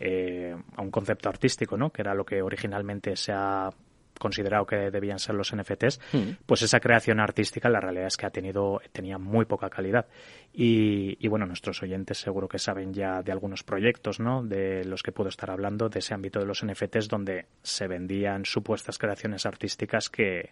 eh, 0.00 0.54
a 0.76 0.82
un 0.82 0.90
concepto 0.90 1.28
artístico, 1.28 1.76
¿no? 1.76 1.90
Que 1.90 2.02
era 2.02 2.14
lo 2.14 2.24
que 2.24 2.42
originalmente 2.42 3.16
se 3.16 3.32
ha 3.32 3.70
considerado 4.18 4.64
que 4.66 4.90
debían 4.90 5.18
ser 5.18 5.34
los 5.34 5.54
NFTs, 5.54 6.00
Mm. 6.12 6.30
pues 6.46 6.62
esa 6.62 6.80
creación 6.80 7.20
artística 7.20 7.68
la 7.68 7.80
realidad 7.80 8.06
es 8.06 8.16
que 8.16 8.24
ha 8.26 8.30
tenido 8.30 8.80
tenía 8.92 9.18
muy 9.18 9.44
poca 9.44 9.68
calidad 9.68 10.06
y, 10.54 11.18
y, 11.20 11.28
bueno 11.28 11.44
nuestros 11.46 11.82
oyentes 11.82 12.18
seguro 12.18 12.48
que 12.48 12.58
saben 12.58 12.94
ya 12.94 13.22
de 13.22 13.32
algunos 13.32 13.62
proyectos 13.62 14.18
no 14.18 14.42
de 14.42 14.84
los 14.84 15.02
que 15.02 15.12
puedo 15.12 15.28
estar 15.28 15.50
hablando 15.50 15.88
de 15.88 15.98
ese 15.98 16.14
ámbito 16.14 16.38
de 16.40 16.46
los 16.46 16.64
NFTs 16.64 17.08
donde 17.08 17.46
se 17.62 17.86
vendían 17.88 18.46
supuestas 18.46 18.96
creaciones 18.96 19.44
artísticas 19.44 20.08
que 20.08 20.50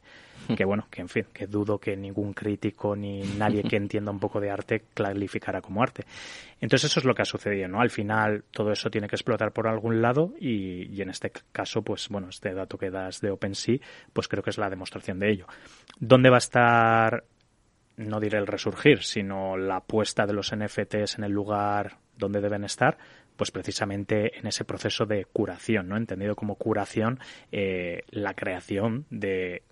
que 0.57 0.65
bueno 0.65 0.87
que 0.91 1.01
en 1.01 1.09
fin 1.09 1.27
que 1.33 1.47
dudo 1.47 1.79
que 1.79 1.97
ningún 1.97 2.33
crítico 2.33 2.97
ni 2.97 3.23
nadie 3.23 3.63
que 3.63 3.77
entienda 3.77 4.11
un 4.11 4.21
poco 4.21 4.41
de 4.41 4.51
arte 4.51 4.85
calificara 4.95 5.61
como 5.61 5.83
arte. 5.83 6.05
Entonces 6.61 6.91
eso 6.91 7.01
es 7.01 7.07
lo 7.07 7.15
que 7.15 7.23
ha 7.23 7.27
sucedido 7.27 7.69
no 7.69 7.81
al 7.81 7.91
final 7.91 8.45
todo 8.51 8.73
eso 8.73 8.91
tiene 8.91 9.09
que 9.09 9.17
explotar 9.17 9.53
por 9.53 9.69
algún 9.69 10.03
lado 10.03 10.33
y, 10.39 10.95
y 10.95 11.03
en 11.03 11.11
este 11.11 11.31
caso 11.53 11.83
pues 11.83 12.09
bueno 12.09 12.29
este 12.29 12.55
dato 12.55 12.79
que 12.79 12.91
das 12.91 13.21
de 13.21 13.31
OpenSea 13.31 13.79
pues 14.13 14.29
creo 14.29 14.43
que 14.43 14.51
es 14.51 14.59
la 14.59 14.71
demostración 14.71 15.19
de 15.19 15.31
ello. 15.31 15.47
Dónde 15.99 16.31
va 16.31 16.37
a 16.37 16.39
estar 16.39 17.25
no 17.97 18.21
diré 18.21 18.39
el 18.39 18.47
resurgir, 18.47 19.03
sino 19.03 19.57
la 19.57 19.81
puesta 19.81 20.27
de 20.27 20.33
los 20.33 20.55
NFTs 20.55 21.19
en 21.19 21.25
el 21.25 21.33
lugar 21.33 21.99
donde 22.17 22.41
deben 22.41 22.65
estar, 22.65 22.99
pues 23.37 23.51
precisamente 23.51 24.39
en 24.39 24.47
ese 24.47 24.65
proceso 24.65 25.07
de 25.07 25.25
curación, 25.27 25.89
¿no? 25.89 25.97
Entendido 25.97 26.37
como 26.37 26.57
curación 26.57 27.19
eh, 27.53 28.03
la 28.11 28.35
creación 28.35 29.07
de 29.11 29.63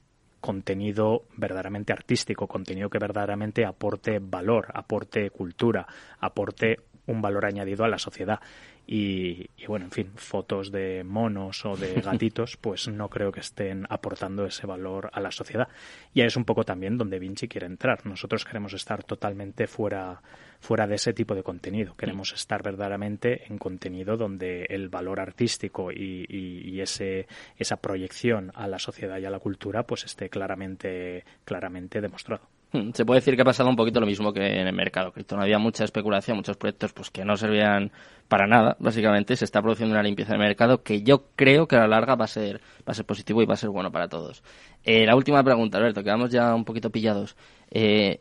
contenido 0.42 1.24
verdaderamente 1.36 1.94
artístico, 1.94 2.48
contenido 2.48 2.90
que 2.90 2.98
verdaderamente 2.98 3.64
aporte 3.64 4.18
valor, 4.18 4.66
aporte 4.74 5.30
cultura, 5.30 5.86
aporte 6.18 6.80
un 7.06 7.22
valor 7.22 7.46
añadido 7.46 7.84
a 7.84 7.88
la 7.88 7.98
sociedad. 7.98 8.40
Y, 8.86 9.46
y, 9.56 9.66
bueno, 9.66 9.86
en 9.86 9.90
fin, 9.90 10.10
fotos 10.16 10.72
de 10.72 11.04
monos 11.04 11.64
o 11.64 11.76
de 11.76 11.94
gatitos, 12.02 12.56
pues 12.56 12.88
no 12.88 13.08
creo 13.08 13.32
que 13.32 13.40
estén 13.40 13.86
aportando 13.88 14.44
ese 14.44 14.66
valor 14.66 15.10
a 15.12 15.20
la 15.20 15.30
sociedad. 15.30 15.68
Y 16.14 16.20
ahí 16.20 16.26
es 16.26 16.36
un 16.36 16.44
poco 16.44 16.64
también 16.64 16.98
donde 16.98 17.18
Vinci 17.18 17.48
quiere 17.48 17.66
entrar. 17.66 18.04
Nosotros 18.06 18.44
queremos 18.44 18.72
estar 18.72 19.04
totalmente 19.04 19.66
fuera, 19.66 20.20
fuera 20.60 20.86
de 20.86 20.96
ese 20.96 21.12
tipo 21.12 21.34
de 21.34 21.42
contenido. 21.42 21.96
Queremos 21.96 22.32
estar 22.32 22.62
verdaderamente 22.62 23.46
en 23.46 23.58
contenido 23.58 24.16
donde 24.16 24.66
el 24.68 24.88
valor 24.88 25.20
artístico 25.20 25.90
y, 25.90 26.26
y, 26.28 26.70
y 26.70 26.80
ese, 26.80 27.26
esa 27.56 27.76
proyección 27.76 28.52
a 28.54 28.66
la 28.68 28.78
sociedad 28.78 29.18
y 29.18 29.24
a 29.24 29.30
la 29.30 29.38
cultura 29.38 29.84
pues 29.84 30.04
esté 30.04 30.28
claramente, 30.28 31.24
claramente 31.44 32.00
demostrado. 32.00 32.51
Hmm, 32.72 32.90
Se 32.94 33.04
puede 33.04 33.20
decir 33.20 33.36
que 33.36 33.42
ha 33.42 33.44
pasado 33.44 33.68
un 33.68 33.76
poquito 33.76 34.00
lo 34.00 34.06
mismo 34.06 34.32
que 34.32 34.40
en 34.60 34.66
el 34.66 34.72
mercado 34.74 35.12
cripto. 35.12 35.36
No 35.36 35.42
había 35.42 35.58
mucha 35.58 35.84
especulación, 35.84 36.36
muchos 36.38 36.56
proyectos 36.56 36.92
pues 36.92 37.10
que 37.10 37.24
no 37.24 37.36
servían 37.36 37.92
para 38.28 38.46
nada, 38.46 38.76
básicamente. 38.80 39.36
Se 39.36 39.44
está 39.44 39.60
produciendo 39.60 39.94
una 39.94 40.02
limpieza 40.02 40.32
del 40.32 40.40
mercado 40.40 40.82
que 40.82 41.02
yo 41.02 41.24
creo 41.36 41.66
que 41.68 41.76
a 41.76 41.80
la 41.80 41.88
larga 41.88 42.14
va 42.14 42.24
a 42.24 42.28
ser, 42.28 42.60
va 42.88 42.92
a 42.92 42.94
ser 42.94 43.04
positivo 43.04 43.42
y 43.42 43.46
va 43.46 43.54
a 43.54 43.56
ser 43.58 43.68
bueno 43.70 43.92
para 43.92 44.08
todos. 44.08 44.42
Eh, 44.84 45.04
la 45.06 45.16
última 45.16 45.42
pregunta, 45.44 45.78
Alberto, 45.78 46.02
quedamos 46.02 46.30
ya 46.30 46.54
un 46.54 46.64
poquito 46.64 46.90
pillados. 46.90 47.36
Eh, 47.70 48.20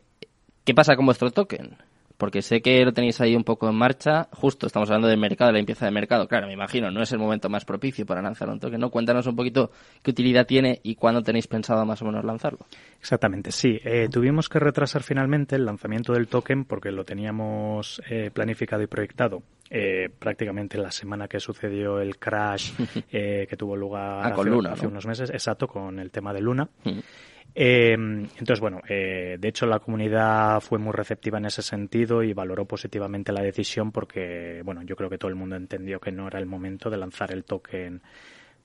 ¿Qué 0.64 0.74
pasa 0.74 0.96
con 0.96 1.06
vuestro 1.06 1.30
token? 1.30 1.76
Porque 2.22 2.40
sé 2.40 2.62
que 2.62 2.84
lo 2.84 2.92
tenéis 2.92 3.20
ahí 3.20 3.34
un 3.34 3.42
poco 3.42 3.68
en 3.68 3.74
marcha. 3.74 4.28
Justo 4.30 4.68
estamos 4.68 4.88
hablando 4.88 5.08
del 5.08 5.18
mercado, 5.18 5.48
de 5.48 5.54
la 5.54 5.58
limpieza 5.58 5.86
del 5.86 5.94
mercado. 5.94 6.28
Claro, 6.28 6.46
me 6.46 6.52
imagino, 6.52 6.88
no 6.88 7.02
es 7.02 7.10
el 7.10 7.18
momento 7.18 7.48
más 7.48 7.64
propicio 7.64 8.06
para 8.06 8.22
lanzar 8.22 8.48
un 8.48 8.60
token, 8.60 8.78
¿no? 8.78 8.90
Cuéntanos 8.90 9.26
un 9.26 9.34
poquito 9.34 9.72
qué 10.04 10.12
utilidad 10.12 10.46
tiene 10.46 10.78
y 10.84 10.94
cuándo 10.94 11.20
tenéis 11.20 11.48
pensado 11.48 11.84
más 11.84 12.00
o 12.00 12.04
menos 12.04 12.24
lanzarlo. 12.24 12.60
Exactamente, 13.00 13.50
sí. 13.50 13.76
Eh, 13.82 14.06
tuvimos 14.08 14.48
que 14.48 14.60
retrasar 14.60 15.02
finalmente 15.02 15.56
el 15.56 15.64
lanzamiento 15.64 16.12
del 16.12 16.28
token 16.28 16.64
porque 16.64 16.92
lo 16.92 17.04
teníamos 17.04 18.00
eh, 18.08 18.30
planificado 18.32 18.84
y 18.84 18.86
proyectado 18.86 19.42
eh, 19.68 20.08
prácticamente 20.16 20.76
la 20.76 20.92
semana 20.92 21.26
que 21.26 21.40
sucedió 21.40 21.98
el 21.98 22.18
crash 22.18 22.72
eh, 23.10 23.48
que 23.50 23.56
tuvo 23.56 23.74
lugar 23.74 24.20
ah, 24.26 24.32
con 24.32 24.46
hace, 24.46 24.50
Luna, 24.50 24.72
hace 24.74 24.82
¿no? 24.84 24.90
unos 24.90 25.06
meses, 25.06 25.30
exacto, 25.30 25.66
con 25.66 25.98
el 25.98 26.10
tema 26.10 26.32
de 26.32 26.40
Luna. 26.42 26.68
Mm. 26.84 26.98
Eh, 27.54 27.92
entonces, 27.92 28.60
bueno, 28.60 28.80
eh, 28.88 29.36
de 29.38 29.48
hecho 29.48 29.66
la 29.66 29.78
comunidad 29.78 30.60
fue 30.60 30.78
muy 30.78 30.92
receptiva 30.92 31.38
en 31.38 31.46
ese 31.46 31.62
sentido 31.62 32.22
y 32.22 32.32
valoró 32.32 32.64
positivamente 32.64 33.32
la 33.32 33.42
decisión 33.42 33.92
porque, 33.92 34.62
bueno, 34.64 34.82
yo 34.82 34.96
creo 34.96 35.10
que 35.10 35.18
todo 35.18 35.28
el 35.28 35.36
mundo 35.36 35.56
entendió 35.56 36.00
que 36.00 36.12
no 36.12 36.28
era 36.28 36.38
el 36.38 36.46
momento 36.46 36.88
de 36.90 36.96
lanzar 36.96 37.32
el 37.32 37.44
token 37.44 38.00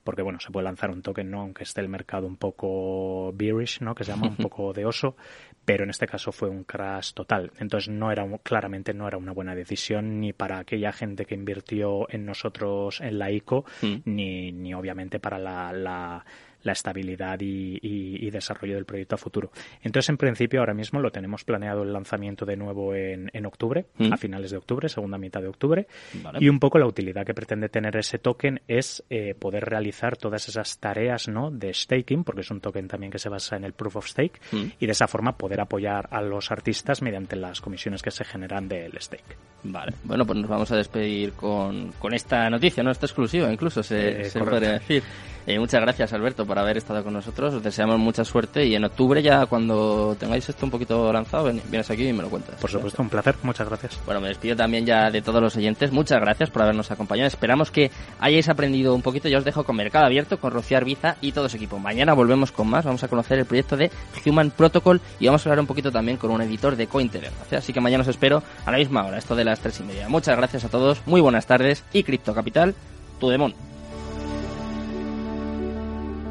porque 0.07 0.21
bueno, 0.21 0.39
se 0.39 0.51
puede 0.51 0.63
lanzar 0.63 0.89
un 0.89 1.01
token, 1.01 1.29
¿no? 1.29 1.41
Aunque 1.41 1.63
esté 1.63 1.81
el 1.81 1.89
mercado 1.89 2.27
un 2.27 2.37
poco 2.37 3.33
bearish, 3.33 3.81
¿no? 3.81 3.93
Que 3.93 4.05
se 4.05 4.11
llama 4.13 4.27
un 4.29 4.37
poco 4.49 4.71
de 4.71 4.85
oso, 4.85 5.17
pero 5.65 5.83
en 5.83 5.89
este 5.89 6.07
caso 6.07 6.31
fue 6.31 6.47
un 6.47 6.63
crash 6.63 7.11
total. 7.11 7.51
Entonces 7.59 7.89
no 7.93 8.09
era, 8.09 8.25
claramente 8.41 8.93
no 8.93 9.05
era 9.05 9.17
una 9.17 9.33
buena 9.33 9.53
decisión 9.53 10.21
ni 10.21 10.31
para 10.31 10.59
aquella 10.59 10.93
gente 10.93 11.25
que 11.25 11.35
invirtió 11.35 12.09
en 12.09 12.25
nosotros 12.25 13.01
en 13.01 13.19
la 13.19 13.31
ICO, 13.31 13.65
Mm. 13.81 13.95
ni, 14.05 14.53
ni 14.53 14.73
obviamente 14.73 15.19
para 15.19 15.37
la, 15.37 15.73
la, 15.73 16.25
la 16.67 16.73
estabilidad 16.73 17.39
y, 17.41 17.79
y- 17.81 18.27
y 18.27 18.29
desarrollo 18.29 18.75
del 18.75 18.85
proyecto 18.85 19.15
a 19.15 19.17
futuro. 19.17 19.51
Entonces, 19.81 20.09
en 20.09 20.17
principio, 20.17 20.59
ahora 20.59 20.73
mismo 20.75 20.99
lo 20.99 21.09
tenemos 21.11 21.43
planeado 21.43 21.81
el 21.83 21.91
lanzamiento 21.91 22.45
de 22.45 22.55
nuevo 22.55 22.93
en, 22.93 23.29
en 23.33 23.45
octubre, 23.47 23.85
Mm. 23.97 24.13
a 24.13 24.17
finales 24.17 24.51
de 24.51 24.57
octubre, 24.57 24.87
segunda 24.89 25.17
mitad 25.17 25.41
de 25.41 25.47
octubre. 25.47 25.87
Vale. 26.21 26.37
Y 26.41 26.49
un 26.49 26.59
poco 26.59 26.77
la 26.77 26.85
utilidad 26.85 27.25
que 27.25 27.33
pretende 27.33 27.69
tener 27.69 27.95
ese 27.97 28.19
token 28.19 28.61
es 28.67 29.03
eh, 29.09 29.33
poder 29.33 29.65
realizar 29.65 30.17
todas 30.17 30.47
esas 30.47 30.77
tareas 30.79 31.27
¿no? 31.27 31.49
de 31.49 31.73
staking, 31.73 32.23
porque 32.23 32.41
es 32.41 32.51
un 32.51 32.61
token 32.61 32.87
también 32.87 33.11
que 33.11 33.17
se 33.19 33.29
basa 33.29 33.55
en 33.55 33.63
el 33.63 33.73
proof 33.73 33.95
of 33.95 34.07
stake, 34.07 34.39
Mm. 34.51 34.65
y 34.79 34.85
de 34.85 34.91
esa 34.91 35.07
forma 35.07 35.37
poder 35.37 35.59
apoyar 35.61 36.07
a 36.11 36.21
los 36.21 36.51
artistas 36.51 37.01
mediante 37.01 37.35
las 37.35 37.61
comisiones 37.61 38.01
que 38.01 38.11
se 38.11 38.23
generan 38.25 38.67
del 38.67 38.91
stake. 38.99 39.37
Vale, 39.63 39.93
bueno, 40.03 40.25
pues 40.25 40.37
nos 40.39 40.49
vamos 40.49 40.71
a 40.71 40.75
despedir 40.75 41.33
con, 41.33 41.91
con 41.93 42.13
esta 42.13 42.49
noticia, 42.49 42.83
¿no? 42.83 42.91
Esta 42.91 43.05
exclusiva, 43.05 43.51
incluso 43.51 43.81
se, 43.83 44.21
Eh, 44.21 44.25
se 44.25 44.39
podría 44.39 44.73
decir. 44.73 45.01
Eh, 45.45 45.57
muchas 45.59 45.79
gracias, 45.81 46.11
Alberto, 46.11 46.45
por 46.45 46.56
haber 46.57 46.77
estado 46.77 47.03
con 47.03 47.13
nosotros. 47.13 47.53
Os 47.53 47.63
deseamos 47.63 47.97
mucha 47.99 48.23
suerte 48.25 48.65
y 48.65 48.75
en 48.75 48.83
octubre 48.85 49.21
ya 49.21 49.45
cuando 49.45 50.15
tengáis 50.19 50.47
esto 50.49 50.65
un 50.65 50.71
poquito 50.71 51.11
lanzado, 51.13 51.45
ven- 51.45 51.61
vienes 51.69 51.89
aquí 51.89 52.07
y 52.07 52.13
me 52.13 52.23
lo 52.23 52.29
cuentas. 52.29 52.55
Por 52.59 52.69
supuesto, 52.69 53.01
un 53.01 53.09
placer. 53.09 53.35
Muchas 53.43 53.67
gracias. 53.67 53.99
Bueno, 54.05 54.21
me 54.21 54.27
despido 54.29 54.55
también 54.55 54.85
ya 54.85 55.09
de 55.09 55.21
todos 55.21 55.41
los 55.41 55.55
oyentes. 55.55 55.91
Muchas 55.91 56.19
gracias 56.19 56.49
por 56.49 56.61
habernos 56.61 56.89
acompañado. 56.91 57.27
Esperamos 57.27 57.71
que 57.71 57.91
hayáis 58.19 58.49
aprendido 58.49 58.93
un 58.95 59.01
poquito. 59.01 59.29
Ya 59.29 59.37
os 59.37 59.45
dejo 59.45 59.63
con 59.63 59.75
Mercado 59.75 60.05
Abierto, 60.05 60.39
con 60.39 60.51
Rocío 60.51 60.77
Arbiza 60.77 61.15
y 61.21 61.31
todo 61.31 61.49
su 61.49 61.57
equipo. 61.57 61.79
Mañana 61.79 62.13
volvemos 62.13 62.51
con 62.51 62.67
más. 62.67 62.85
Vamos 62.85 63.03
a 63.03 63.07
conocer 63.07 63.39
el 63.39 63.45
proyecto 63.45 63.77
de 63.77 63.91
Human 64.25 64.51
Protocol 64.51 65.01
y 65.19 65.25
vamos 65.27 65.45
a 65.45 65.49
hablar 65.49 65.59
un 65.61 65.67
poquito 65.67 65.91
también 65.91 66.17
con 66.17 66.31
un 66.31 66.41
editor 66.41 66.75
de 66.75 66.87
Cointeler. 66.87 67.31
Así 67.51 67.73
que 67.73 67.81
mañana 67.81 68.01
os 68.01 68.07
espero 68.07 68.43
a 68.65 68.71
la 68.71 68.77
misma 68.77 69.05
hora, 69.05 69.17
esto 69.17 69.35
de 69.35 69.43
las 69.45 69.59
tres 69.59 69.79
y 69.79 69.83
media. 69.83 70.09
Muchas 70.09 70.35
gracias 70.37 70.63
a 70.65 70.69
todos, 70.69 71.01
muy 71.05 71.21
buenas 71.21 71.45
tardes 71.45 71.83
y 71.93 72.03
Cripto 72.03 72.33
Capital, 72.33 72.75
tu 73.19 73.29
demon. 73.29 73.66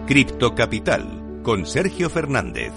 Cripto 0.07 0.55
Capital 0.55 1.41
con 1.43 1.67
Sergio 1.67 2.09
Fernández. 2.09 2.73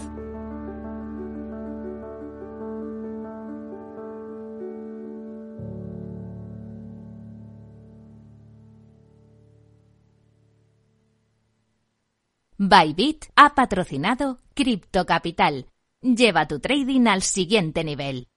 Bybit 12.57 13.25
ha 13.35 13.53
patrocinado 13.53 14.39
Crypto 14.55 15.05
Capital. 15.05 15.67
Lleva 16.01 16.47
tu 16.47 16.59
trading 16.59 17.05
al 17.05 17.21
siguiente 17.21 17.83
nivel. 17.83 18.27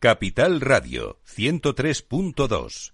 Capital 0.00 0.60
Radio 0.60 1.20
103.2. 1.24 2.93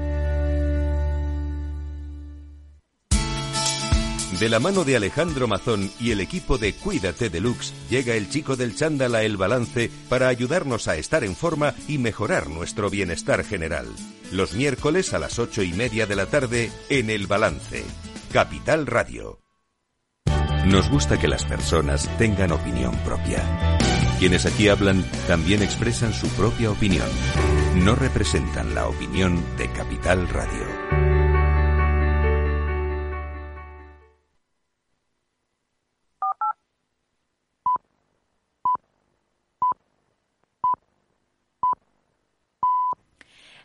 De 4.39 4.49
la 4.49 4.59
mano 4.59 4.83
de 4.83 4.95
Alejandro 4.95 5.47
Mazón 5.47 5.91
y 5.99 6.11
el 6.11 6.21
equipo 6.21 6.57
de 6.57 6.73
Cuídate 6.73 7.29
Deluxe, 7.29 7.73
llega 7.89 8.15
el 8.15 8.29
chico 8.29 8.55
del 8.55 8.75
chándal 8.75 9.15
a 9.15 9.23
El 9.23 9.37
Balance 9.37 9.91
para 10.09 10.29
ayudarnos 10.29 10.87
a 10.87 10.95
estar 10.95 11.23
en 11.23 11.35
forma 11.35 11.75
y 11.87 11.97
mejorar 11.97 12.49
nuestro 12.49 12.89
bienestar 12.89 13.43
general. 13.43 13.87
Los 14.31 14.53
miércoles 14.53 15.13
a 15.13 15.19
las 15.19 15.37
ocho 15.37 15.61
y 15.63 15.73
media 15.73 16.07
de 16.07 16.15
la 16.15 16.25
tarde 16.25 16.71
en 16.89 17.09
El 17.09 17.27
Balance. 17.27 17.83
Capital 18.31 18.87
Radio. 18.87 19.39
Nos 20.65 20.89
gusta 20.89 21.19
que 21.19 21.27
las 21.27 21.43
personas 21.43 22.09
tengan 22.17 22.51
opinión 22.51 22.95
propia. 23.03 23.43
Quienes 24.19 24.45
aquí 24.45 24.69
hablan 24.69 25.03
también 25.27 25.61
expresan 25.61 26.13
su 26.13 26.27
propia 26.29 26.71
opinión. 26.71 27.07
No 27.75 27.95
representan 27.95 28.73
la 28.75 28.87
opinión 28.87 29.43
de 29.57 29.69
Capital 29.71 30.29
Radio. 30.29 30.80